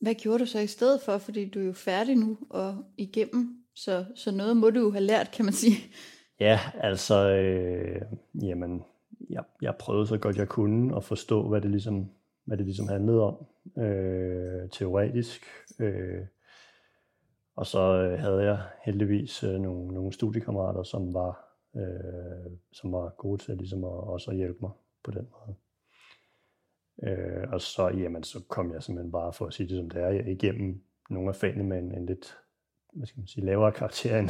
Hvad 0.00 0.14
gjorde 0.14 0.38
du 0.38 0.46
så 0.46 0.58
i 0.58 0.66
stedet 0.66 1.00
for? 1.00 1.18
Fordi 1.18 1.50
du 1.50 1.60
er 1.60 1.64
jo 1.64 1.72
færdig 1.72 2.16
nu 2.16 2.38
og 2.50 2.84
igennem, 2.96 3.64
så, 3.74 4.04
så 4.14 4.30
noget 4.30 4.56
må 4.56 4.70
du 4.70 4.80
jo 4.80 4.90
have 4.90 5.04
lært, 5.04 5.30
kan 5.30 5.44
man 5.44 5.54
sige. 5.54 5.76
Ja, 6.40 6.58
altså, 6.74 7.30
øh, 7.30 8.02
jamen, 8.42 8.84
jeg, 9.30 9.44
jeg 9.62 9.76
prøvede 9.76 10.06
så 10.06 10.18
godt 10.18 10.36
jeg 10.36 10.48
kunne 10.48 10.96
at 10.96 11.04
forstå, 11.04 11.48
hvad 11.48 11.60
det 11.60 11.70
ligesom, 11.70 12.10
hvad 12.44 12.56
det 12.56 12.66
ligesom 12.66 12.88
handlede 12.88 13.22
om, 13.22 13.46
øh, 13.82 14.68
teoretisk. 14.70 15.42
Øh, 15.78 16.26
og 17.56 17.66
så 17.66 17.80
øh, 17.80 18.18
havde 18.18 18.42
jeg 18.42 18.62
heldigvis 18.84 19.44
øh, 19.44 19.60
nogle, 19.60 19.94
nogle 19.94 20.12
studiekammerater, 20.12 20.82
som 20.82 21.14
var, 21.14 21.44
øh, 21.76 22.52
som 22.72 22.92
var 22.92 23.14
gode 23.18 23.42
til 23.42 23.56
ligesom 23.56 23.84
at, 23.84 23.90
også 23.90 24.30
at 24.30 24.36
hjælpe 24.36 24.58
mig 24.60 24.70
på 25.04 25.10
den 25.10 25.28
måde. 25.30 25.56
Øh, 27.02 27.52
og 27.52 27.60
så, 27.60 27.88
jamen, 27.88 28.22
så 28.22 28.44
kom 28.48 28.72
jeg 28.72 28.82
simpelthen 28.82 29.12
bare 29.12 29.32
for 29.32 29.46
at 29.46 29.54
sige 29.54 29.68
det 29.68 29.76
som 29.76 29.90
det 29.90 30.02
er, 30.02 30.08
jeg 30.08 30.28
igennem 30.28 30.82
nogle 31.10 31.28
af 31.28 31.36
fagene 31.36 31.64
med 31.64 31.78
en, 31.78 31.94
en 31.94 32.06
lidt 32.06 32.38
hvad 32.98 33.06
skal 33.06 33.20
man 33.20 33.26
sige, 33.26 33.44
lavere 33.44 33.72
karakter 33.72 34.18
end, 34.18 34.28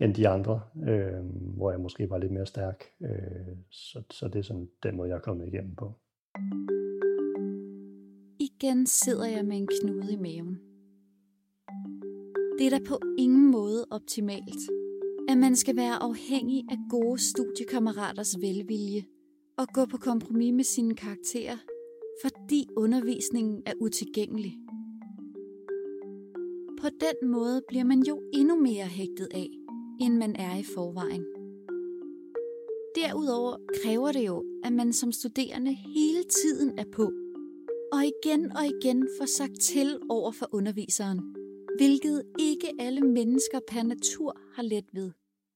end 0.00 0.14
de 0.14 0.28
andre, 0.28 0.60
øh, 0.88 1.24
hvor 1.56 1.70
jeg 1.70 1.80
måske 1.80 2.10
var 2.10 2.18
lidt 2.18 2.32
mere 2.32 2.46
stærk. 2.46 2.84
Øh, 3.02 3.56
så, 3.70 4.02
så 4.10 4.28
det 4.28 4.38
er 4.38 4.42
sådan 4.42 4.68
den 4.82 4.96
måde, 4.96 5.08
jeg 5.08 5.16
er 5.16 5.20
kommet 5.20 5.46
igennem 5.46 5.74
på. 5.76 5.92
Igen 8.40 8.86
sidder 8.86 9.26
jeg 9.26 9.44
med 9.44 9.56
en 9.56 9.68
knude 9.80 10.12
i 10.12 10.16
maven. 10.16 10.58
Det 12.58 12.66
er 12.66 12.70
da 12.70 12.78
på 12.88 13.00
ingen 13.18 13.50
måde 13.50 13.86
optimalt, 13.90 14.62
at 15.28 15.38
man 15.38 15.56
skal 15.56 15.76
være 15.76 16.02
afhængig 16.02 16.64
af 16.70 16.76
gode 16.90 17.18
studiekammeraters 17.30 18.36
velvilje 18.40 19.02
og 19.58 19.66
gå 19.74 19.86
på 19.86 19.96
kompromis 19.96 20.52
med 20.54 20.64
sine 20.64 20.94
karakterer, 20.94 21.56
fordi 22.22 22.68
undervisningen 22.76 23.62
er 23.66 23.72
utilgængelig 23.80 24.59
på 26.80 26.88
den 27.00 27.30
måde 27.30 27.62
bliver 27.68 27.84
man 27.84 28.02
jo 28.02 28.22
endnu 28.34 28.56
mere 28.56 28.86
hægtet 28.86 29.28
af, 29.34 29.48
end 30.00 30.14
man 30.16 30.36
er 30.36 30.56
i 30.56 30.64
forvejen. 30.74 31.26
Derudover 32.96 33.56
kræver 33.82 34.12
det 34.12 34.26
jo, 34.26 34.44
at 34.64 34.72
man 34.72 34.92
som 34.92 35.12
studerende 35.12 35.74
hele 35.74 36.22
tiden 36.24 36.78
er 36.78 36.84
på, 36.92 37.12
og 37.92 38.00
igen 38.12 38.56
og 38.56 38.64
igen 38.74 39.08
får 39.18 39.26
sagt 39.38 39.60
til 39.60 39.98
over 40.10 40.32
for 40.32 40.48
underviseren, 40.52 41.20
hvilket 41.78 42.22
ikke 42.38 42.68
alle 42.80 43.00
mennesker 43.00 43.60
per 43.70 43.82
natur 43.82 44.40
har 44.54 44.62
let 44.62 44.84
ved. 44.92 45.12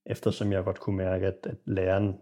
Eftersom 0.06 0.52
jeg 0.52 0.64
godt 0.64 0.80
kunne 0.80 0.96
mærke, 0.96 1.26
at, 1.26 1.38
at 1.42 1.56
læreren 1.64 2.14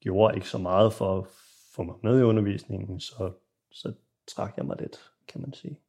gjorde 0.00 0.34
ikke 0.34 0.48
så 0.48 0.58
meget 0.58 0.92
for 0.92 1.18
at 1.18 1.26
få 1.74 1.82
mig 1.82 1.94
med 2.02 2.20
i 2.20 2.22
undervisningen, 2.22 3.00
så, 3.00 3.32
så 3.70 3.92
trak 4.26 4.56
jeg 4.56 4.66
mig 4.66 4.76
lidt, 4.80 4.96
kan 5.28 5.40
man 5.40 5.52
sige. 5.52 5.81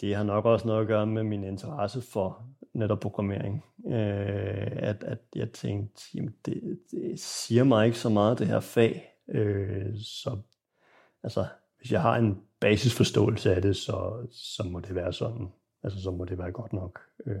Det 0.00 0.16
har 0.16 0.22
nok 0.22 0.44
også 0.44 0.66
noget 0.66 0.80
at 0.80 0.86
gøre 0.86 1.06
med 1.06 1.22
min 1.22 1.44
interesse 1.44 2.02
for 2.02 2.42
netop 2.74 3.00
programmering. 3.00 3.64
Øh, 3.86 4.72
at, 4.72 5.04
at 5.04 5.18
jeg 5.34 5.52
tænkte, 5.52 6.02
jamen 6.14 6.34
det, 6.46 6.78
det 6.90 7.20
siger 7.20 7.64
mig 7.64 7.86
ikke 7.86 7.98
så 7.98 8.08
meget, 8.08 8.38
det 8.38 8.46
her 8.46 8.60
fag. 8.60 9.14
Øh, 9.28 9.94
så 9.96 10.36
altså, 11.22 11.46
hvis 11.78 11.92
jeg 11.92 12.02
har 12.02 12.16
en 12.16 12.42
basisforståelse 12.60 13.54
af 13.54 13.62
det, 13.62 13.76
så, 13.76 14.26
så 14.30 14.62
må 14.62 14.80
det 14.80 14.94
være 14.94 15.12
sådan. 15.12 15.48
Altså, 15.82 16.02
så 16.02 16.10
må 16.10 16.24
det 16.24 16.38
være 16.38 16.52
godt 16.52 16.72
nok. 16.72 17.00
Øh, 17.26 17.34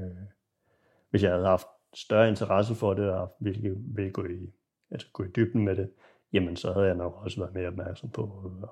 hvis 1.10 1.22
jeg 1.22 1.30
havde 1.30 1.46
haft 1.46 1.66
større 1.94 2.28
interesse 2.28 2.74
for 2.74 2.94
det, 2.94 3.10
og 3.10 3.36
ville, 3.40 3.76
ville 3.76 4.10
gå, 4.10 4.24
i, 4.24 4.52
altså 4.90 5.08
gå 5.12 5.24
i 5.24 5.28
dybden 5.36 5.64
med 5.64 5.76
det, 5.76 5.90
jamen 6.32 6.56
så 6.56 6.72
havde 6.72 6.86
jeg 6.86 6.96
nok 6.96 7.20
også 7.24 7.40
været 7.40 7.54
mere 7.54 7.68
opmærksom 7.68 8.10
på 8.10 8.42
øh, 8.46 8.62
at 8.62 8.68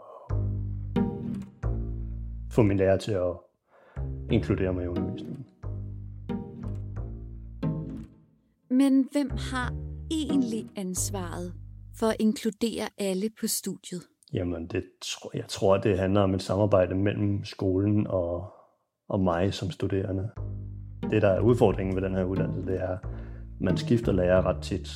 få 2.53 2.63
min 2.63 2.77
lærer 2.77 2.97
til 2.97 3.13
at 3.13 3.46
inkludere 4.31 4.73
mig 4.73 4.85
i 4.85 4.89
undervisningen. 4.89 5.47
Men 8.71 9.09
hvem 9.13 9.31
har 9.31 9.73
egentlig 10.11 10.67
ansvaret 10.77 11.53
for 11.99 12.07
at 12.07 12.17
inkludere 12.21 12.89
alle 12.99 13.29
på 13.41 13.47
studiet? 13.47 14.03
Jamen, 14.33 14.67
det, 14.67 14.85
jeg 15.35 15.45
tror, 15.49 15.77
det 15.77 15.99
handler 15.99 16.21
om 16.21 16.35
et 16.35 16.43
samarbejde 16.43 16.95
mellem 16.95 17.45
skolen 17.45 18.07
og, 18.07 18.53
og 19.09 19.21
mig 19.21 19.55
som 19.55 19.71
studerende. 19.71 20.31
Det, 21.11 21.23
der 21.23 21.29
er 21.29 21.41
udfordringen 21.41 21.97
ved 21.97 22.03
den 22.03 22.15
her 22.15 22.25
uddannelse, 22.25 22.73
det 22.73 22.81
er, 22.81 22.89
at 22.89 22.99
man 23.61 23.77
skifter 23.77 24.13
lærer 24.13 24.47
ret 24.47 24.63
tit. 24.63 24.89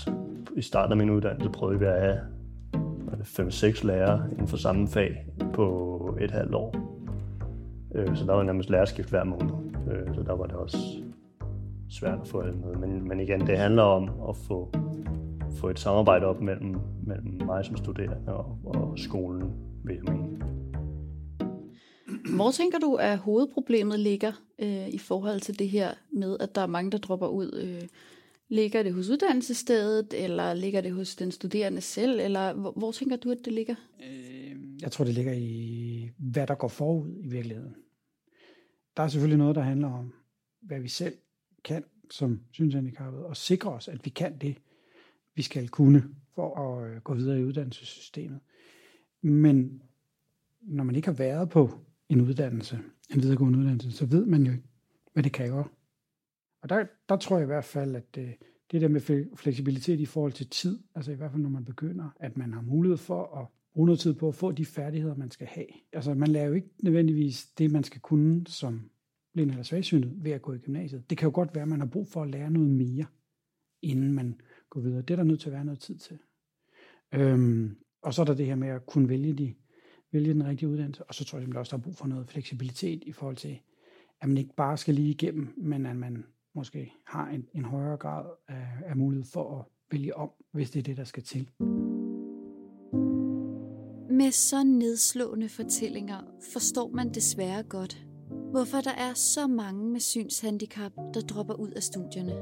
I 0.57 0.63
starten 0.63 0.93
af 0.93 0.97
min 0.97 1.11
uddannelse 1.11 1.51
prøvede 1.51 1.79
vi 1.79 1.85
at 1.85 2.01
have 2.01 2.19
5-6 3.23 3.87
lærere 3.87 4.31
inden 4.33 4.49
for 4.49 4.57
samme 4.57 4.89
fag 4.89 5.27
på 5.55 6.19
et 6.21 6.31
halvt 6.31 6.55
år. 6.55 6.90
Øh, 7.95 8.17
så 8.17 8.25
der 8.25 8.33
var 8.33 8.43
nærmest 8.43 8.71
lærerskift 8.71 9.11
hver 9.11 9.25
måned. 9.25 9.55
Øh, 9.91 10.15
så 10.15 10.23
der 10.23 10.33
var 10.33 10.47
det 10.47 10.57
også 10.57 10.79
svært 11.91 12.19
at 12.23 12.29
få 12.29 12.41
alle 12.41 12.59
med. 12.59 12.75
Men, 12.75 13.09
men 13.09 13.21
igen, 13.21 13.41
det 13.41 13.59
handler 13.59 13.83
om 13.83 14.11
at 14.29 14.37
få, 14.37 14.73
få 15.61 15.69
et 15.69 15.79
samarbejde 15.79 16.27
op 16.27 16.41
mellem, 16.41 16.77
mellem 17.07 17.47
mig 17.47 17.65
som 17.65 17.77
studerende 17.77 18.35
og, 18.35 18.59
og 18.65 18.99
skolen, 18.99 19.53
vil 19.85 19.95
jeg 19.95 20.15
mene. 20.15 20.41
Hvor 22.37 22.51
tænker 22.51 22.79
du, 22.79 22.95
at 22.95 23.19
hovedproblemet 23.19 24.01
ligger 24.01 24.33
øh, 24.59 24.89
i 24.89 24.99
forhold 24.99 25.41
til 25.41 25.59
det 25.59 25.69
her 25.69 25.91
med, 26.13 26.37
at 26.41 26.55
der 26.55 26.61
er 26.61 26.67
mange, 26.67 26.91
der 26.91 26.99
dropper 26.99 27.27
ud? 27.27 27.61
Øh, 27.63 27.89
ligger 28.49 28.83
det 28.83 28.95
hos 28.95 29.09
uddannelsesstedet, 29.09 30.15
eller 30.25 30.55
ligger 30.55 30.81
det 30.81 30.93
hos 30.93 31.17
den 31.17 31.33
studerende 31.33 31.81
selv, 31.81 32.21
eller 32.21 32.53
hvor, 32.53 32.73
hvor 32.77 32.93
tænker 32.93 33.17
du, 33.17 33.31
at 33.31 33.39
det 33.45 33.53
ligger? 33.53 33.75
Jeg 34.83 34.93
tror, 34.93 35.05
det 35.05 35.15
ligger 35.15 35.33
i, 35.33 36.11
hvad 36.19 36.47
der 36.47 36.55
går 36.55 36.69
forud 36.69 37.17
i 37.21 37.29
virkeligheden. 37.29 37.77
Der 38.97 39.03
er 39.03 39.09
selvfølgelig 39.09 39.39
noget, 39.39 39.57
der 39.57 39.63
handler 39.63 39.89
om, 39.89 40.15
hvad 40.61 40.81
vi 40.81 40.89
selv 40.89 41.15
kan 41.65 41.85
som 42.11 42.41
synshandicappede, 42.53 43.27
og 43.27 43.37
sikre 43.37 43.71
os, 43.71 43.89
at 43.89 44.05
vi 44.05 44.11
kan 44.11 44.39
det, 44.39 44.57
vi 45.35 45.43
skal 45.43 45.69
kunne 45.69 46.05
for 46.35 46.55
at 46.57 46.91
øh, 46.91 47.01
gå 47.01 47.15
videre 47.15 47.41
i 47.41 47.45
uddannelsessystemet. 47.45 48.41
Men 49.23 49.83
når 50.61 50.85
man 50.85 50.97
ikke 50.97 51.09
har 51.09 51.15
været 51.15 51.49
på 51.49 51.71
en 52.09 52.21
uddannelse, 52.21 52.79
en 53.11 53.23
videregående 53.23 53.59
uddannelse, 53.59 53.93
så 53.93 54.07
ved 54.07 54.27
man 54.27 54.43
jo 54.43 54.53
ikke, 54.53 54.65
hvad 55.13 55.23
det 55.23 55.33
kræver. 55.33 55.65
Og 56.63 56.69
der, 56.69 56.87
der 57.09 57.17
tror 57.17 57.37
jeg 57.37 57.45
i 57.45 57.47
hvert 57.47 57.65
fald, 57.65 57.97
at 57.97 58.15
det, 58.15 58.37
det 58.71 58.81
der 58.81 58.89
med 58.89 59.27
fleksibilitet 59.37 60.01
i 60.01 60.07
forhold 60.07 60.33
til 60.33 60.51
tid, 60.51 60.83
altså 60.95 61.13
i 61.13 61.15
hvert 61.15 61.31
fald 61.31 61.43
når 61.43 61.51
man 61.51 61.65
begynder, 61.65 62.11
at 62.21 62.37
man 62.37 62.53
har 62.53 62.63
mulighed 62.63 62.97
for 62.97 63.37
at 63.37 63.47
bruge 63.75 63.87
noget 63.87 64.01
tid 64.01 64.15
på 64.15 64.29
at 64.29 64.35
få 64.35 64.53
de 64.53 64.67
færdigheder, 64.67 65.15
man 65.15 65.31
skal 65.31 65.47
have. 65.47 65.67
Altså 65.93 66.15
man 66.15 66.29
lærer 66.29 66.47
jo 66.47 66.53
ikke 66.53 66.71
nødvendigvis 66.83 67.47
det, 67.47 67.71
man 67.71 67.85
skal 67.85 68.01
kunne 68.01 68.47
som 68.47 68.91
blind 69.33 69.51
eller 69.51 69.63
svagsynet 69.63 70.25
ved 70.25 70.33
at 70.33 70.43
gå 70.43 70.53
i 70.53 70.59
gymnasiet. 70.59 71.11
Det 71.11 71.19
kan 71.19 71.27
jo 71.27 71.35
godt 71.35 71.55
være, 71.55 71.63
at 71.63 71.69
man 71.69 71.81
har 71.81 71.87
brug 71.87 72.09
for 72.09 72.23
at 72.23 72.31
lære 72.31 72.51
noget 72.51 72.71
mere, 72.71 73.07
inden 73.83 74.13
man 74.13 74.41
går 74.71 74.81
videre. 74.81 75.03
Det 75.03 75.11
er 75.11 75.17
der 75.17 75.25
nødt 75.25 75.41
til 75.41 75.49
at 75.49 75.53
være 75.53 75.65
noget 75.65 75.81
tid 75.81 75.99
til. 75.99 76.19
Øhm, 77.15 77.77
og 78.03 78.15
så 78.15 78.23
er 78.23 78.27
der 78.27 78.35
det 78.35 78.47
her 78.47 78.55
med 78.55 78.69
at 78.69 78.87
kunne 78.87 79.09
vælge, 79.09 79.33
de, 79.33 79.55
vælge 80.13 80.35
den 80.35 80.47
rigtige 80.47 80.69
uddannelse. 80.69 81.05
Og 81.05 81.15
så 81.15 81.25
tror 81.25 81.39
jeg 81.39 81.49
at 81.49 81.57
også, 81.57 81.77
der 81.77 81.79
er 81.79 81.83
brug 81.83 81.97
for 81.97 82.07
noget 82.07 82.29
fleksibilitet 82.29 83.03
i 83.07 83.13
forhold 83.13 83.37
til, 83.37 83.61
at 84.21 84.29
man 84.29 84.39
ikke 84.39 84.55
bare 84.57 84.77
skal 84.77 84.95
lige 84.95 85.11
igennem, 85.11 85.55
men 85.57 85.87
at 85.87 85.97
man 85.97 86.25
måske 86.55 86.93
har 87.07 87.29
en, 87.29 87.47
en 87.55 87.65
højere 87.65 87.97
grad 87.97 88.27
af, 88.49 88.67
af 88.85 88.97
mulighed 88.97 89.25
for 89.25 89.59
at 89.59 89.65
vælge 89.93 90.17
om, 90.17 90.31
hvis 90.53 90.71
det 90.71 90.79
er 90.79 90.83
det, 90.83 90.97
der 90.97 91.05
skal 91.05 91.23
til. 91.23 91.51
Med 94.21 94.33
så 94.33 94.65
nedslående 94.65 95.49
fortællinger 95.49 96.21
forstår 96.53 96.91
man 96.95 97.15
desværre 97.15 97.63
godt, 97.63 97.99
hvorfor 98.51 98.81
der 98.81 98.91
er 98.91 99.15
så 99.15 99.47
mange 99.47 99.91
med 99.91 100.01
synshandicap, 100.01 100.93
der 101.15 101.21
dropper 101.21 101.55
ud 101.55 101.71
af 101.71 101.83
studierne. 101.83 102.33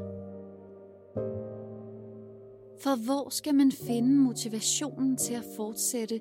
For 2.83 3.05
hvor 3.05 3.29
skal 3.29 3.55
man 3.55 3.73
finde 3.73 4.15
motivationen 4.15 5.17
til 5.17 5.35
at 5.35 5.45
fortsætte, 5.57 6.21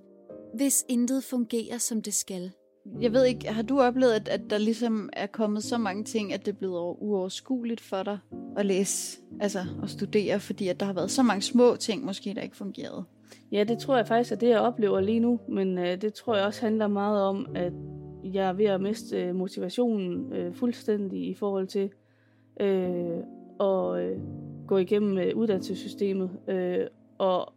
hvis 0.55 0.85
intet 0.89 1.23
fungerer, 1.23 1.77
som 1.77 2.01
det 2.01 2.13
skal? 2.13 2.51
Jeg 3.01 3.13
ved 3.13 3.25
ikke, 3.25 3.47
har 3.47 3.63
du 3.63 3.79
oplevet, 3.79 4.13
at, 4.13 4.27
at 4.27 4.41
der 4.49 4.57
ligesom 4.57 5.09
er 5.13 5.27
kommet 5.27 5.63
så 5.63 5.77
mange 5.77 6.03
ting, 6.03 6.33
at 6.33 6.45
det 6.45 6.51
er 6.51 6.57
blevet 6.57 6.95
uoverskueligt 6.99 7.81
for 7.81 8.03
dig 8.03 8.19
at 8.57 8.65
læse, 8.65 9.17
altså 9.39 9.65
at 9.83 9.89
studere, 9.89 10.39
fordi 10.39 10.67
at 10.67 10.79
der 10.79 10.85
har 10.85 10.93
været 10.93 11.11
så 11.11 11.23
mange 11.23 11.41
små 11.41 11.75
ting, 11.75 12.05
måske 12.05 12.33
der 12.33 12.41
ikke 12.41 12.57
fungerede? 12.57 13.05
Ja, 13.51 13.63
det 13.63 13.77
tror 13.77 13.95
jeg 13.95 14.07
faktisk 14.07 14.31
er 14.31 14.35
det, 14.35 14.49
jeg 14.49 14.59
oplever 14.59 14.99
lige 14.99 15.19
nu, 15.19 15.39
men 15.47 15.77
øh, 15.77 16.01
det 16.01 16.13
tror 16.13 16.35
jeg 16.35 16.45
også 16.45 16.61
handler 16.61 16.87
meget 16.87 17.21
om, 17.21 17.47
at 17.55 17.73
jeg 18.23 18.49
er 18.49 18.53
ved 18.53 18.65
at 18.65 18.81
miste 18.81 19.23
øh, 19.23 19.35
motivationen 19.35 20.33
øh, 20.33 20.53
fuldstændig 20.53 21.29
i 21.29 21.33
forhold 21.33 21.67
til 21.67 21.89
øh, 22.59 23.17
at 23.59 23.99
øh, 23.99 24.17
gå 24.67 24.77
igennem 24.77 25.17
øh, 25.17 25.35
uddannelsessystemet. 25.35 26.29
Øh, 26.47 26.87
og 27.17 27.53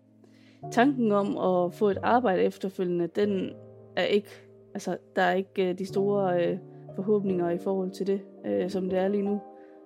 tanken 0.72 1.12
om 1.12 1.38
at 1.38 1.74
få 1.74 1.88
et 1.88 1.98
arbejde 2.02 2.42
efterfølgende, 2.42 3.06
den 3.06 3.50
er 3.96 4.04
ikke, 4.04 4.28
altså 4.74 4.96
der 5.16 5.22
er 5.22 5.33
ikke 5.33 5.70
øh, 5.70 5.78
de 5.78 5.87
store 5.87 6.46
øh, 6.46 6.59
forhåbninger 6.96 7.50
i 7.50 7.59
forhold 7.59 7.90
til 7.90 8.06
det, 8.06 8.20
øh, 8.46 8.70
som 8.70 8.90
det 8.90 8.98
er 8.98 9.09
lige 9.09 9.22
nu, 9.22 9.40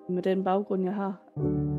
med 0.08 0.22
den 0.22 0.44
baggrund, 0.44 0.84
jeg 0.84 0.94
har. 0.94 1.73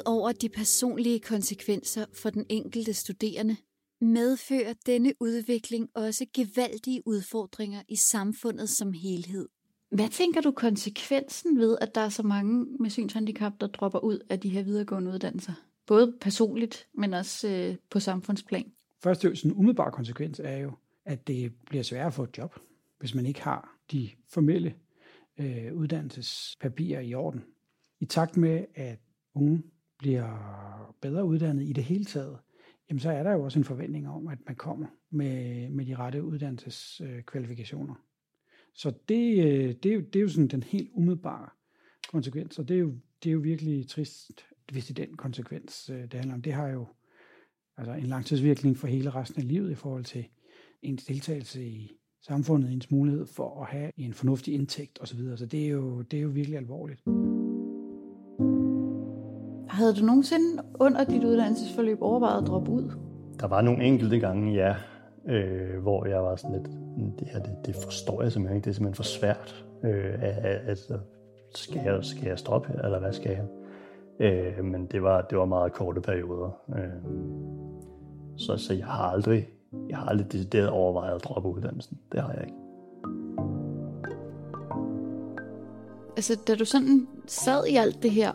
Udover 0.00 0.32
de 0.32 0.48
personlige 0.48 1.20
konsekvenser 1.20 2.04
for 2.12 2.30
den 2.30 2.46
enkelte 2.48 2.94
studerende, 2.94 3.56
medfører 4.00 4.74
denne 4.86 5.12
udvikling 5.20 5.88
også 5.94 6.26
gevaldige 6.34 7.02
udfordringer 7.06 7.82
i 7.88 7.96
samfundet 7.96 8.68
som 8.68 8.92
helhed. 8.92 9.48
Hvad 9.90 10.08
tænker 10.08 10.40
du 10.40 10.50
konsekvensen 10.50 11.58
ved, 11.58 11.78
at 11.80 11.94
der 11.94 12.00
er 12.00 12.08
så 12.08 12.22
mange 12.22 12.66
med 12.80 12.90
synshandicap, 12.90 13.52
der 13.60 13.66
dropper 13.66 13.98
ud 13.98 14.18
af 14.30 14.40
de 14.40 14.48
her 14.48 14.62
videregående 14.62 15.12
uddannelser? 15.12 15.52
Både 15.86 16.14
personligt, 16.20 16.88
men 16.94 17.14
også 17.14 17.48
øh, 17.48 17.76
på 17.90 18.00
samfundsplan. 18.00 18.72
Første 19.02 19.36
sådan 19.36 19.52
umiddelbare 19.52 19.92
konsekvens 19.92 20.40
er 20.44 20.56
jo, 20.56 20.72
at 21.04 21.26
det 21.26 21.52
bliver 21.66 21.82
sværere 21.82 22.06
at 22.06 22.14
få 22.14 22.22
et 22.22 22.38
job, 22.38 22.58
hvis 22.98 23.14
man 23.14 23.26
ikke 23.26 23.42
har 23.42 23.76
de 23.92 24.10
formelle 24.28 24.74
øh, 25.40 25.74
uddannelsespapirer 25.74 27.00
i 27.00 27.14
orden. 27.14 27.44
I 28.00 28.04
takt 28.04 28.36
med, 28.36 28.64
at 28.74 28.98
unge 29.34 29.62
bliver 30.00 30.94
bedre 31.00 31.24
uddannet 31.24 31.68
i 31.68 31.72
det 31.72 31.84
hele 31.84 32.04
taget, 32.04 32.38
jamen 32.88 33.00
så 33.00 33.10
er 33.10 33.22
der 33.22 33.32
jo 33.32 33.44
også 33.44 33.58
en 33.58 33.64
forventning 33.64 34.08
om, 34.08 34.28
at 34.28 34.38
man 34.46 34.56
kommer 34.56 34.86
med, 35.10 35.68
med 35.70 35.86
de 35.86 35.94
rette 35.94 36.24
uddannelseskvalifikationer. 36.24 37.94
Så 38.74 38.92
det, 39.08 39.38
øh, 39.38 39.74
det, 39.82 39.86
er 39.86 39.94
jo, 39.94 40.00
det 40.00 40.16
er 40.16 40.20
jo 40.20 40.28
sådan 40.28 40.48
den 40.48 40.62
helt 40.62 40.90
umiddelbare 40.92 41.48
konsekvens, 42.08 42.58
og 42.58 42.68
det 42.68 42.74
er 42.74 42.80
jo, 42.80 42.94
det 43.22 43.30
er 43.30 43.32
jo 43.32 43.38
virkelig 43.38 43.88
trist, 43.88 44.46
hvis 44.72 44.86
det 44.86 44.98
er 44.98 45.06
den 45.06 45.16
konsekvens, 45.16 45.90
øh, 45.90 46.02
det 46.02 46.14
handler 46.14 46.34
om. 46.34 46.42
Det 46.42 46.52
har 46.52 46.68
jo 46.68 46.86
altså 47.76 47.92
en 47.92 48.06
langtidsvirkning 48.06 48.76
for 48.76 48.86
hele 48.86 49.10
resten 49.10 49.42
af 49.42 49.48
livet 49.48 49.70
i 49.70 49.74
forhold 49.74 50.04
til 50.04 50.24
ens 50.82 51.04
deltagelse 51.04 51.64
i 51.64 51.92
samfundet, 52.22 52.72
ens 52.72 52.90
mulighed 52.90 53.26
for 53.26 53.62
at 53.62 53.68
have 53.68 53.90
en 53.96 54.14
fornuftig 54.14 54.54
indtægt 54.54 54.98
osv. 55.00 55.36
Så 55.36 55.46
det 55.46 55.64
er 55.64 55.68
jo, 55.68 56.02
det 56.02 56.16
er 56.16 56.22
jo 56.22 56.28
virkelig 56.28 56.58
alvorligt. 56.58 57.00
Havde 59.80 59.94
du 59.94 60.04
nogensinde 60.04 60.62
under 60.80 61.04
dit 61.04 61.24
uddannelsesforløb 61.24 62.02
overvejet 62.02 62.42
at 62.42 62.48
droppe 62.48 62.70
ud? 62.70 62.92
Der 63.40 63.46
var 63.46 63.60
nogle 63.60 63.84
enkelte 63.84 64.18
gange, 64.18 64.52
ja. 64.52 64.74
øh, 65.28 65.82
hvor 65.82 66.06
jeg 66.06 66.22
var 66.22 66.36
sådan 66.36 66.56
lidt, 66.56 66.70
det 67.18 67.28
her, 67.28 67.42
det, 67.42 67.52
det 67.66 67.74
forstår 67.74 68.22
jeg 68.22 68.32
simpelthen 68.32 68.56
ikke, 68.56 68.64
det 68.64 68.70
er 68.70 68.74
simpelthen 68.74 68.94
for 68.94 69.02
svært. 69.02 69.66
Øh, 69.84 70.14
altså, 70.68 70.98
skal 71.54 71.80
jeg, 71.84 72.04
skal 72.04 72.28
jeg 72.28 72.38
stoppe 72.38 72.68
her, 72.68 72.82
eller 72.82 72.98
hvad 72.98 73.12
skal 73.12 73.30
jeg? 73.30 73.46
Øh, 74.20 74.64
men 74.64 74.86
det 74.86 75.02
var, 75.02 75.22
det 75.22 75.38
var 75.38 75.44
meget 75.44 75.72
korte 75.72 76.00
perioder. 76.00 76.50
Øh, 76.76 77.12
så, 78.36 78.56
så 78.56 78.74
jeg 78.74 78.86
har 78.86 79.04
aldrig, 79.04 79.48
jeg 79.88 79.98
har 79.98 80.06
aldrig 80.06 80.32
decideret 80.32 80.68
overvejet 80.68 81.14
at 81.14 81.24
droppe 81.24 81.48
uddannelsen. 81.48 81.98
Det 82.12 82.20
har 82.20 82.32
jeg 82.32 82.42
ikke. 82.42 82.56
Altså, 86.16 86.38
da 86.48 86.54
du 86.54 86.64
sådan 86.64 87.08
sad 87.26 87.66
i 87.66 87.76
alt 87.76 88.02
det 88.02 88.10
her, 88.10 88.32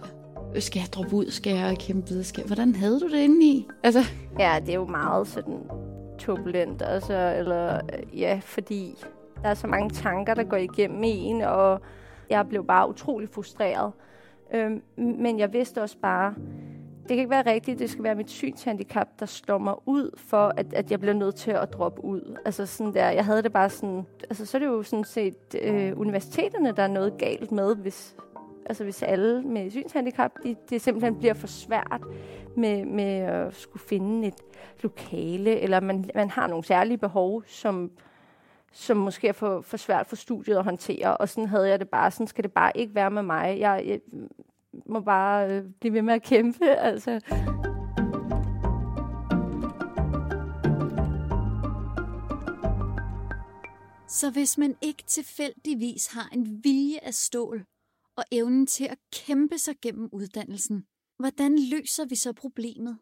skal 0.59 0.79
jeg 0.79 0.93
droppe 0.93 1.15
ud, 1.15 1.31
skal 1.31 1.55
jeg 1.55 1.77
kæmpe 1.79 2.07
videre, 2.07 2.23
skal 2.23 2.45
hvordan 2.45 2.75
havde 2.75 2.99
du 2.99 3.07
det 3.07 3.17
inde 3.17 3.45
i? 3.45 3.67
Altså... 3.83 3.99
Ja, 4.39 4.59
det 4.59 4.69
er 4.69 4.75
jo 4.75 4.85
meget 4.85 5.27
sådan 5.27 5.59
turbulent, 6.17 6.81
altså, 6.81 7.35
eller 7.37 7.75
øh, 7.75 8.19
ja, 8.19 8.39
fordi 8.43 8.95
der 9.43 9.49
er 9.49 9.53
så 9.53 9.67
mange 9.67 9.89
tanker, 9.89 10.33
der 10.33 10.43
går 10.43 10.57
igennem 10.57 11.01
en, 11.03 11.41
og 11.41 11.81
jeg 12.29 12.47
blev 12.49 12.65
bare 12.65 12.89
utrolig 12.89 13.29
frustreret. 13.29 13.91
Øhm, 14.53 14.81
men 14.97 15.39
jeg 15.39 15.53
vidste 15.53 15.81
også 15.81 15.97
bare, 16.01 16.33
det 16.99 17.09
kan 17.09 17.17
ikke 17.17 17.29
være 17.29 17.51
rigtigt, 17.51 17.79
det 17.79 17.89
skal 17.89 18.03
være 18.03 18.15
mit 18.15 18.31
synshandicap, 18.31 19.07
der 19.19 19.25
slår 19.25 19.57
mig 19.57 19.75
ud 19.85 20.11
for, 20.17 20.53
at, 20.57 20.73
at 20.73 20.91
jeg 20.91 20.99
bliver 20.99 21.13
nødt 21.13 21.35
til 21.35 21.51
at 21.51 21.73
droppe 21.73 22.03
ud. 22.03 22.37
Altså 22.45 22.65
sådan 22.65 22.93
der, 22.93 23.09
jeg 23.09 23.25
havde 23.25 23.43
det 23.43 23.53
bare 23.53 23.69
sådan, 23.69 24.05
altså 24.23 24.45
så 24.45 24.57
er 24.57 24.59
det 24.59 24.65
jo 24.65 24.83
sådan 24.83 25.05
set 25.05 25.55
øh, 25.61 25.99
universiteterne, 25.99 26.71
der 26.71 26.83
er 26.83 26.87
noget 26.87 27.17
galt 27.17 27.51
med, 27.51 27.75
hvis, 27.75 28.15
altså 28.65 28.83
hvis 28.83 29.03
alle 29.03 29.41
med 29.41 29.71
synshandicap, 29.71 30.31
de, 30.43 30.55
det 30.69 30.81
simpelthen 30.81 31.15
bliver 31.15 31.33
for 31.33 31.47
svært 31.47 32.01
med, 32.57 32.85
med 32.85 33.03
at 33.03 33.55
skulle 33.55 33.83
finde 33.83 34.27
et 34.27 34.41
lokale, 34.83 35.59
eller 35.59 35.79
man, 35.79 36.09
man 36.15 36.29
har 36.29 36.47
nogle 36.47 36.63
særlige 36.63 36.97
behov, 36.97 37.43
som, 37.47 37.91
som 38.71 38.97
måske 38.97 39.27
er 39.27 39.33
for, 39.33 39.61
for 39.61 39.77
svært 39.77 40.07
for 40.07 40.15
studiet 40.15 40.57
at 40.57 40.63
håndtere, 40.63 41.17
og 41.17 41.29
sådan 41.29 41.47
havde 41.47 41.69
jeg 41.69 41.79
det 41.79 41.89
bare. 41.89 42.11
Sådan 42.11 42.27
skal 42.27 42.43
det 42.43 42.53
bare 42.53 42.71
ikke 42.75 42.95
være 42.95 43.11
med 43.11 43.23
mig. 43.23 43.59
Jeg, 43.59 43.83
jeg 43.87 43.99
må 44.85 44.99
bare 44.99 45.49
øh, 45.49 45.63
blive 45.79 45.93
ved 45.93 46.01
med 46.01 46.13
at 46.13 46.23
kæmpe, 46.23 46.65
altså. 46.91 47.19
Så 54.07 54.31
hvis 54.31 54.57
man 54.57 54.75
ikke 54.81 55.03
tilfældigvis 55.03 56.07
har 56.07 56.29
en 56.33 56.63
vilje 56.63 56.99
af 57.03 57.13
stål 57.13 57.65
og 58.17 58.23
evnen 58.31 58.67
til 58.67 58.85
at 58.85 58.97
kæmpe 59.13 59.57
sig 59.57 59.75
gennem 59.81 60.09
uddannelsen, 60.11 60.85
hvordan 61.19 61.59
løser 61.71 62.05
vi 62.05 62.15
så 62.15 62.33
problemet? 62.33 62.97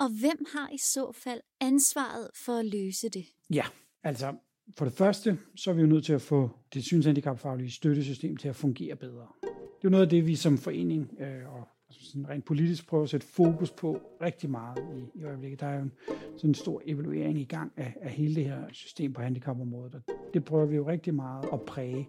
Og 0.00 0.08
hvem 0.20 0.44
har 0.52 0.70
i 0.70 0.78
så 0.78 1.12
fald 1.12 1.40
ansvaret 1.60 2.30
for 2.44 2.52
at 2.52 2.66
løse 2.66 3.08
det? 3.08 3.24
Ja, 3.50 3.64
altså 4.02 4.34
for 4.78 4.84
det 4.84 4.94
første, 4.94 5.38
så 5.56 5.70
er 5.70 5.74
vi 5.74 5.80
jo 5.80 5.86
nødt 5.86 6.04
til 6.04 6.12
at 6.12 6.22
få 6.22 6.50
det 6.74 6.84
synshandicapfaglige 6.84 7.70
støttesystem 7.70 8.36
til 8.36 8.48
at 8.48 8.56
fungere 8.56 8.96
bedre. 8.96 9.26
Det 9.42 9.84
er 9.84 9.88
noget 9.88 10.04
af 10.04 10.10
det, 10.10 10.26
vi 10.26 10.36
som 10.36 10.58
forening 10.58 11.16
øh, 11.20 11.54
og 11.54 11.68
altså 11.88 12.10
sådan 12.10 12.28
rent 12.28 12.44
politisk 12.44 12.86
prøver 12.86 13.04
at 13.04 13.10
sætte 13.10 13.26
fokus 13.26 13.70
på 13.70 14.00
rigtig 14.22 14.50
meget 14.50 14.78
i, 14.96 15.18
i 15.18 15.24
øjeblikket. 15.24 15.60
Der 15.60 15.66
er 15.66 15.76
jo 15.76 15.82
en, 15.82 15.92
sådan 16.36 16.50
en 16.50 16.54
stor 16.54 16.82
evaluering 16.84 17.38
i 17.38 17.44
gang 17.44 17.72
af, 17.76 17.96
af 18.00 18.10
hele 18.10 18.34
det 18.34 18.44
her 18.44 18.64
system 18.72 19.12
på 19.12 19.22
handicapområdet, 19.22 19.94
og 19.94 20.02
det 20.34 20.44
prøver 20.44 20.66
vi 20.66 20.76
jo 20.76 20.88
rigtig 20.88 21.14
meget 21.14 21.48
at 21.52 21.62
præge. 21.62 22.08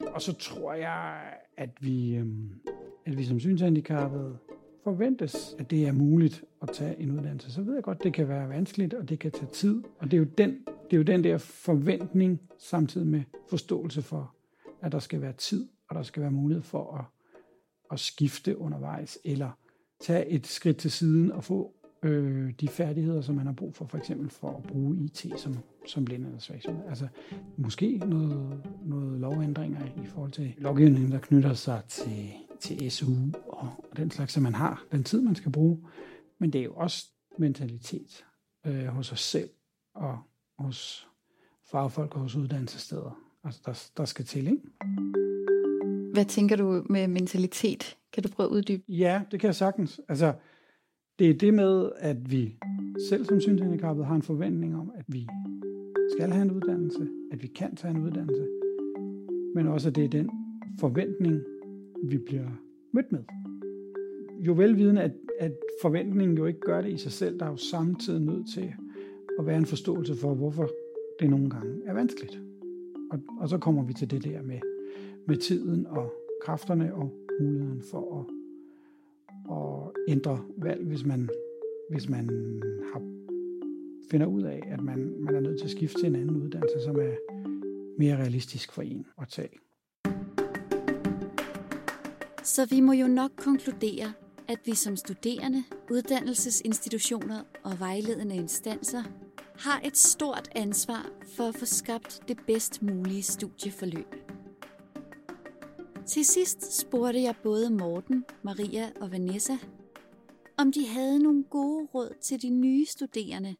Og 0.00 0.22
så 0.22 0.32
tror 0.32 0.72
jeg, 0.72 1.34
at 1.58 1.70
vi, 1.80 2.16
øh, 2.16 2.26
at 3.06 3.18
vi 3.18 3.24
som 3.24 3.40
synshandicappede 3.40 4.38
forventes, 4.84 5.56
at 5.58 5.70
det 5.70 5.86
er 5.86 5.92
muligt 5.92 6.44
at 6.62 6.68
tage 6.72 7.00
en 7.00 7.10
uddannelse. 7.10 7.52
Så 7.52 7.62
ved 7.62 7.74
jeg 7.74 7.82
godt, 7.82 8.02
det 8.02 8.14
kan 8.14 8.28
være 8.28 8.48
vanskeligt, 8.48 8.94
og 8.94 9.08
det 9.08 9.18
kan 9.18 9.30
tage 9.30 9.50
tid. 9.52 9.82
Og 9.98 10.10
det 10.10 10.14
er 10.14 10.18
jo 10.18 10.24
den, 10.38 10.50
det 10.66 10.92
er 10.92 10.96
jo 10.96 11.02
den 11.02 11.24
der 11.24 11.38
forventning, 11.38 12.40
samtidig 12.58 13.06
med 13.06 13.22
forståelse 13.50 14.02
for, 14.02 14.34
at 14.80 14.92
der 14.92 14.98
skal 14.98 15.20
være 15.20 15.32
tid, 15.32 15.68
og 15.88 15.96
der 15.96 16.02
skal 16.02 16.22
være 16.22 16.30
mulighed 16.30 16.62
for 16.62 16.94
at, 16.94 17.04
at 17.92 18.00
skifte 18.00 18.58
undervejs, 18.58 19.18
eller 19.24 19.50
tage 20.00 20.26
et 20.26 20.46
skridt 20.46 20.76
til 20.76 20.90
siden 20.90 21.32
og 21.32 21.44
få 21.44 21.74
øh, 22.02 22.52
de 22.60 22.68
færdigheder, 22.68 23.20
som 23.20 23.34
man 23.34 23.46
har 23.46 23.52
brug 23.52 23.74
for, 23.74 23.84
for 23.84 23.98
eksempel 23.98 24.30
for 24.30 24.48
at 24.48 24.62
bruge 24.62 24.96
IT 24.96 25.26
som, 25.36 25.54
som 25.86 26.04
blindernes 26.04 26.50
Altså 26.88 27.08
måske 27.56 27.98
noget, 27.98 28.62
noget 28.84 29.07
forhold 30.34 30.54
til 30.54 30.62
lovgivningen, 30.62 31.12
der 31.12 31.18
knytter 31.18 31.54
sig 31.54 31.82
til 31.88 32.32
til 32.60 32.90
SU 32.90 33.12
og, 33.46 33.68
og 33.90 33.96
den 33.96 34.10
slags, 34.10 34.32
som 34.32 34.42
man 34.42 34.54
har, 34.54 34.84
den 34.92 35.04
tid, 35.04 35.20
man 35.20 35.34
skal 35.34 35.52
bruge. 35.52 35.78
Men 36.38 36.52
det 36.52 36.58
er 36.58 36.64
jo 36.64 36.74
også 36.74 37.06
mentalitet 37.38 38.24
øh, 38.66 38.86
hos 38.86 39.12
os 39.12 39.20
selv 39.20 39.50
og 39.94 40.18
hos 40.58 41.08
fagfolk 41.70 42.14
og 42.14 42.20
hos 42.20 42.36
uddannelsessteder, 42.36 43.20
altså 43.44 43.60
der, 43.66 43.88
der 43.96 44.04
skal 44.04 44.24
til, 44.24 44.46
ikke? 44.46 44.62
Hvad 46.12 46.24
tænker 46.24 46.56
du 46.56 46.84
med 46.88 47.08
mentalitet? 47.08 47.96
Kan 48.12 48.22
du 48.22 48.28
prøve 48.28 48.46
at 48.46 48.52
uddybe? 48.52 48.82
Ja, 48.88 49.22
det 49.30 49.40
kan 49.40 49.46
jeg 49.46 49.54
sagtens. 49.54 50.00
Altså, 50.08 50.34
det 51.18 51.30
er 51.30 51.34
det 51.34 51.54
med, 51.54 51.90
at 51.96 52.30
vi 52.30 52.56
selv 53.08 53.24
som 53.24 53.40
synshandicappede 53.40 54.06
har 54.06 54.14
en 54.14 54.22
forventning 54.22 54.76
om, 54.76 54.92
at 54.94 55.04
vi 55.08 55.28
skal 56.16 56.30
have 56.30 56.42
en 56.42 56.50
uddannelse, 56.50 57.08
at 57.32 57.42
vi 57.42 57.46
kan 57.46 57.76
tage 57.76 57.90
en 57.90 58.02
uddannelse, 58.02 58.57
men 59.54 59.66
også 59.66 59.88
at 59.88 59.96
det 59.96 60.04
er 60.04 60.08
den 60.08 60.30
forventning, 60.80 61.40
vi 62.04 62.18
bliver 62.18 62.48
mødt 62.92 63.12
med. 63.12 63.20
Jo 64.46 64.52
velvidende, 64.52 65.02
at, 65.02 65.12
at 65.38 65.52
forventningen 65.82 66.38
jo 66.38 66.46
ikke 66.46 66.60
gør 66.60 66.80
det 66.80 66.92
i 66.92 66.96
sig 66.96 67.12
selv, 67.12 67.38
der 67.38 67.46
er 67.46 67.50
jo 67.50 67.56
samtidig 67.56 68.20
nødt 68.20 68.48
til 68.54 68.72
at 69.38 69.46
være 69.46 69.56
en 69.56 69.66
forståelse 69.66 70.16
for, 70.16 70.34
hvorfor 70.34 70.68
det 71.20 71.30
nogle 71.30 71.50
gange 71.50 71.82
er 71.86 71.94
vanskeligt. 71.94 72.40
Og, 73.10 73.20
og 73.40 73.48
så 73.48 73.58
kommer 73.58 73.84
vi 73.84 73.92
til 73.92 74.10
det 74.10 74.24
der 74.24 74.42
med, 74.42 74.60
med 75.26 75.36
tiden 75.36 75.86
og 75.86 76.12
kræfterne 76.42 76.94
og 76.94 77.14
muligheden 77.40 77.82
for 77.82 78.20
at, 78.20 78.26
at 79.56 80.12
ændre 80.12 80.40
valg, 80.56 80.86
hvis 80.86 81.06
man, 81.06 81.28
hvis 81.90 82.08
man 82.08 82.28
har, 82.92 83.02
finder 84.10 84.26
ud 84.26 84.42
af, 84.42 84.62
at 84.70 84.80
man, 84.80 85.14
man 85.18 85.34
er 85.34 85.40
nødt 85.40 85.58
til 85.58 85.66
at 85.66 85.70
skifte 85.70 86.00
til 86.00 86.08
en 86.08 86.16
anden 86.16 86.36
uddannelse, 86.36 86.80
som 86.80 86.96
er 86.96 87.14
mere 87.98 88.16
realistisk 88.16 88.72
for 88.72 88.82
en 88.82 89.06
at 89.20 89.28
tage. 89.28 89.58
Så 92.42 92.66
vi 92.66 92.80
må 92.80 92.92
jo 92.92 93.08
nok 93.08 93.30
konkludere, 93.36 94.12
at 94.48 94.58
vi 94.64 94.74
som 94.74 94.96
studerende, 94.96 95.64
uddannelsesinstitutioner 95.90 97.42
og 97.64 97.80
vejledende 97.80 98.36
instanser 98.36 99.02
har 99.58 99.80
et 99.84 99.96
stort 99.96 100.48
ansvar 100.54 101.06
for 101.36 101.44
at 101.44 101.54
få 101.54 101.64
skabt 101.64 102.20
det 102.28 102.38
bedst 102.46 102.82
mulige 102.82 103.22
studieforløb. 103.22 104.14
Til 106.06 106.24
sidst 106.24 106.80
spurgte 106.80 107.22
jeg 107.22 107.34
både 107.42 107.70
Morten, 107.70 108.24
Maria 108.42 108.90
og 109.00 109.12
Vanessa, 109.12 109.56
om 110.58 110.72
de 110.72 110.86
havde 110.86 111.18
nogle 111.18 111.44
gode 111.44 111.88
råd 111.94 112.14
til 112.20 112.42
de 112.42 112.50
nye 112.50 112.86
studerende, 112.86 113.56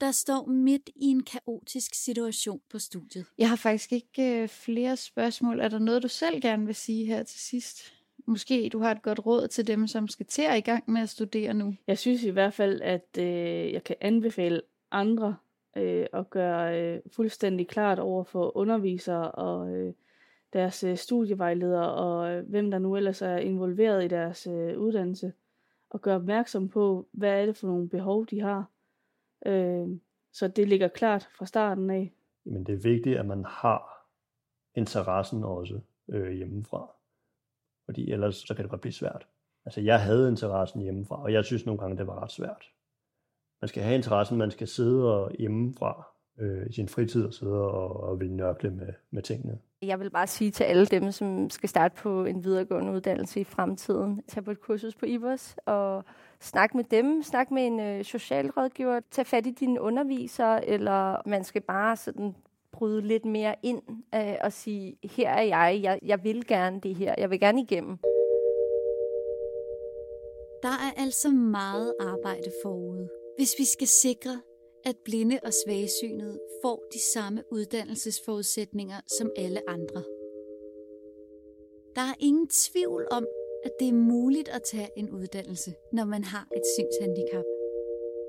der 0.00 0.10
står 0.10 0.46
midt 0.46 0.90
i 0.96 1.06
en 1.06 1.22
kaotisk 1.22 1.94
situation 1.94 2.60
på 2.70 2.78
studiet. 2.78 3.26
Jeg 3.38 3.48
har 3.48 3.56
faktisk 3.56 3.92
ikke 3.92 4.42
øh, 4.42 4.48
flere 4.48 4.96
spørgsmål. 4.96 5.60
Er 5.60 5.68
der 5.68 5.78
noget, 5.78 6.02
du 6.02 6.08
selv 6.08 6.40
gerne 6.40 6.66
vil 6.66 6.74
sige 6.74 7.06
her 7.06 7.22
til 7.22 7.40
sidst? 7.40 7.92
Måske 8.26 8.68
du 8.68 8.78
har 8.78 8.90
et 8.90 9.02
godt 9.02 9.26
råd 9.26 9.48
til 9.48 9.66
dem, 9.66 9.86
som 9.86 10.08
skal 10.08 10.26
til 10.26 10.42
at 10.42 10.58
i 10.58 10.60
gang 10.60 10.90
med 10.90 11.02
at 11.02 11.08
studere 11.08 11.54
nu. 11.54 11.74
Jeg 11.86 11.98
synes 11.98 12.22
i 12.22 12.30
hvert 12.30 12.54
fald, 12.54 12.80
at 12.82 13.18
øh, 13.18 13.72
jeg 13.72 13.84
kan 13.84 13.96
anbefale 14.00 14.60
andre 14.90 15.36
øh, 15.76 16.06
at 16.12 16.30
gøre 16.30 16.80
øh, 16.80 17.00
fuldstændig 17.12 17.68
klart 17.68 17.98
over 17.98 18.24
for 18.24 18.56
undervisere 18.56 19.30
og 19.30 19.70
øh, 19.70 19.94
deres 20.52 20.84
øh, 20.84 20.96
studievejledere 20.96 21.94
og 21.94 22.32
øh, 22.32 22.48
hvem 22.48 22.70
der 22.70 22.78
nu 22.78 22.96
ellers 22.96 23.22
er 23.22 23.36
involveret 23.36 24.04
i 24.04 24.08
deres 24.08 24.46
øh, 24.46 24.78
uddannelse 24.78 25.32
og 25.90 26.00
gøre 26.00 26.16
opmærksom 26.16 26.68
på, 26.68 27.08
hvad 27.12 27.42
er 27.42 27.46
det 27.46 27.56
for 27.56 27.66
nogle 27.66 27.88
behov, 27.88 28.26
de 28.26 28.40
har. 28.40 28.70
Øh, 29.46 29.88
så 30.32 30.48
det 30.48 30.68
ligger 30.68 30.88
klart 30.88 31.28
fra 31.38 31.46
starten 31.46 31.90
af. 31.90 32.12
Men 32.44 32.64
det 32.64 32.72
er 32.72 32.78
vigtigt, 32.78 33.18
at 33.18 33.26
man 33.26 33.44
har 33.44 34.06
interessen 34.74 35.44
også 35.44 35.80
øh, 36.08 36.32
hjemmefra 36.32 36.90
fordi 37.90 38.12
ellers 38.12 38.34
så 38.34 38.54
kan 38.54 38.62
det 38.62 38.70
godt 38.70 38.80
blive 38.80 38.92
svært. 38.92 39.26
Altså 39.64 39.80
jeg 39.80 40.02
havde 40.02 40.28
interessen 40.28 40.80
hjemmefra, 40.80 41.22
og 41.22 41.32
jeg 41.32 41.44
synes 41.44 41.66
nogle 41.66 41.80
gange, 41.80 41.96
det 41.96 42.06
var 42.06 42.22
ret 42.22 42.32
svært. 42.32 42.64
Man 43.60 43.68
skal 43.68 43.82
have 43.82 43.94
interessen, 43.94 44.38
man 44.38 44.50
skal 44.50 44.68
sidde 44.68 45.14
og 45.14 45.32
hjemmefra 45.38 46.08
øh, 46.38 46.66
i 46.66 46.72
sin 46.72 46.88
fritid 46.88 47.24
og 47.24 47.34
sidde 47.34 47.70
og, 47.70 48.00
og 48.00 48.20
vil 48.20 48.30
nørkle 48.30 48.70
med, 48.70 48.92
med 49.10 49.22
tingene. 49.22 49.58
Jeg 49.82 50.00
vil 50.00 50.10
bare 50.10 50.26
sige 50.26 50.50
til 50.50 50.64
alle 50.64 50.86
dem, 50.86 51.12
som 51.12 51.50
skal 51.50 51.68
starte 51.68 51.94
på 51.96 52.24
en 52.24 52.44
videregående 52.44 52.92
uddannelse 52.92 53.40
i 53.40 53.44
fremtiden, 53.44 54.22
tag 54.28 54.44
på 54.44 54.50
et 54.50 54.60
kursus 54.60 54.94
på 54.94 55.06
IBOS 55.06 55.56
og 55.66 56.04
snak 56.40 56.74
med 56.74 56.84
dem, 56.84 57.22
snak 57.22 57.50
med 57.50 57.66
en 57.66 57.80
øh, 57.80 58.04
socialrådgiver, 58.04 59.00
tag 59.10 59.26
fat 59.26 59.46
i 59.46 59.50
dine 59.50 59.80
undervisere, 59.80 60.68
eller 60.68 61.28
man 61.28 61.44
skal 61.44 61.62
bare 61.62 61.96
sådan 61.96 62.34
bryde 62.72 63.00
lidt 63.00 63.24
mere 63.24 63.54
ind 63.62 63.82
øh, 64.14 64.34
og 64.40 64.52
sige, 64.52 64.96
her 65.04 65.30
er 65.30 65.42
jeg, 65.42 65.80
jeg, 65.82 65.98
jeg 66.02 66.24
vil 66.24 66.46
gerne 66.46 66.80
det 66.80 66.94
her, 66.94 67.14
jeg 67.18 67.30
vil 67.30 67.40
gerne 67.40 67.62
igennem. 67.62 67.98
Der 70.62 70.68
er 70.68 71.02
altså 71.02 71.28
meget 71.28 71.94
arbejde 72.00 72.52
forude, 72.64 73.08
hvis 73.36 73.54
vi 73.58 73.64
skal 73.64 73.86
sikre, 73.86 74.40
at 74.84 74.96
blinde 75.04 75.38
og 75.42 75.52
svagesynede 75.64 76.40
får 76.62 76.84
de 76.92 77.00
samme 77.14 77.42
uddannelsesforudsætninger 77.52 79.00
som 79.18 79.30
alle 79.36 79.70
andre. 79.70 80.02
Der 81.96 82.00
er 82.00 82.14
ingen 82.20 82.48
tvivl 82.48 83.06
om, 83.10 83.26
at 83.64 83.70
det 83.80 83.88
er 83.88 83.92
muligt 83.92 84.48
at 84.48 84.62
tage 84.62 84.90
en 84.96 85.10
uddannelse, 85.10 85.74
når 85.92 86.04
man 86.04 86.24
har 86.24 86.48
et 86.56 86.62
synshandicap. 86.74 87.44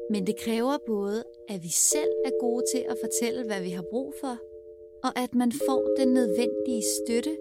Men 0.10 0.28
det 0.28 0.36
kræver 0.40 0.78
både, 0.88 1.24
at 1.50 1.64
vi 1.64 1.70
selv 1.70 2.12
er 2.26 2.32
gode 2.40 2.64
til 2.74 2.86
at 2.90 2.98
fortælle, 3.04 3.46
hvad 3.46 3.62
vi 3.62 3.70
har 3.70 3.86
brug 3.90 4.14
for, 4.22 4.38
og 5.04 5.20
at 5.24 5.36
man 5.36 5.52
får 5.68 5.96
den 5.98 6.14
nødvendige 6.14 6.84
støtte, 7.00 7.38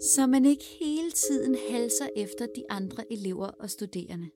så 0.00 0.26
man 0.26 0.44
ikke 0.44 0.64
hele 0.64 1.10
tiden 1.10 1.56
halser 1.70 2.08
efter 2.16 2.46
de 2.46 2.64
andre 2.68 3.12
elever 3.12 3.46
og 3.46 3.70
studerende. 3.70 4.30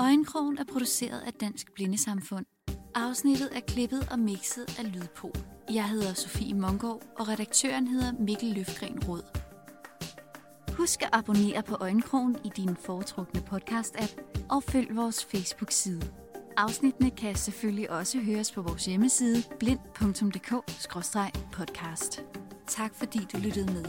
Øjenkrogen 0.00 0.58
er 0.58 0.64
produceret 0.64 1.20
af 1.20 1.32
Dansk 1.32 1.74
Blindesamfund. 1.74 2.46
Afsnittet 2.94 3.56
er 3.56 3.60
klippet 3.60 4.08
og 4.10 4.18
mixet 4.18 4.78
af 4.78 4.92
Lydpol. 4.92 5.32
Jeg 5.70 5.88
hedder 5.88 6.14
Sofie 6.14 6.54
Mongård, 6.54 7.02
og 7.18 7.28
redaktøren 7.28 7.88
hedder 7.88 8.12
Mikkel 8.18 8.48
Løfgren 8.48 9.08
Rød. 9.08 9.22
Husk 10.72 11.02
at 11.02 11.08
abonnere 11.12 11.62
på 11.62 11.76
Øjenkrogen 11.80 12.36
i 12.44 12.50
din 12.56 12.76
foretrukne 12.76 13.42
podcast-app, 13.52 14.20
og 14.50 14.62
følg 14.62 14.96
vores 14.96 15.24
Facebook-side. 15.24 16.02
Afsnittene 16.56 17.10
kan 17.10 17.36
selvfølgelig 17.36 17.90
også 17.90 18.18
høres 18.18 18.52
på 18.52 18.62
vores 18.62 18.84
hjemmeside 18.84 19.42
blind.dk-podcast. 19.58 22.22
Tak 22.66 22.94
fordi 22.94 23.18
du 23.32 23.38
lyttede 23.38 23.72
med. 23.72 23.84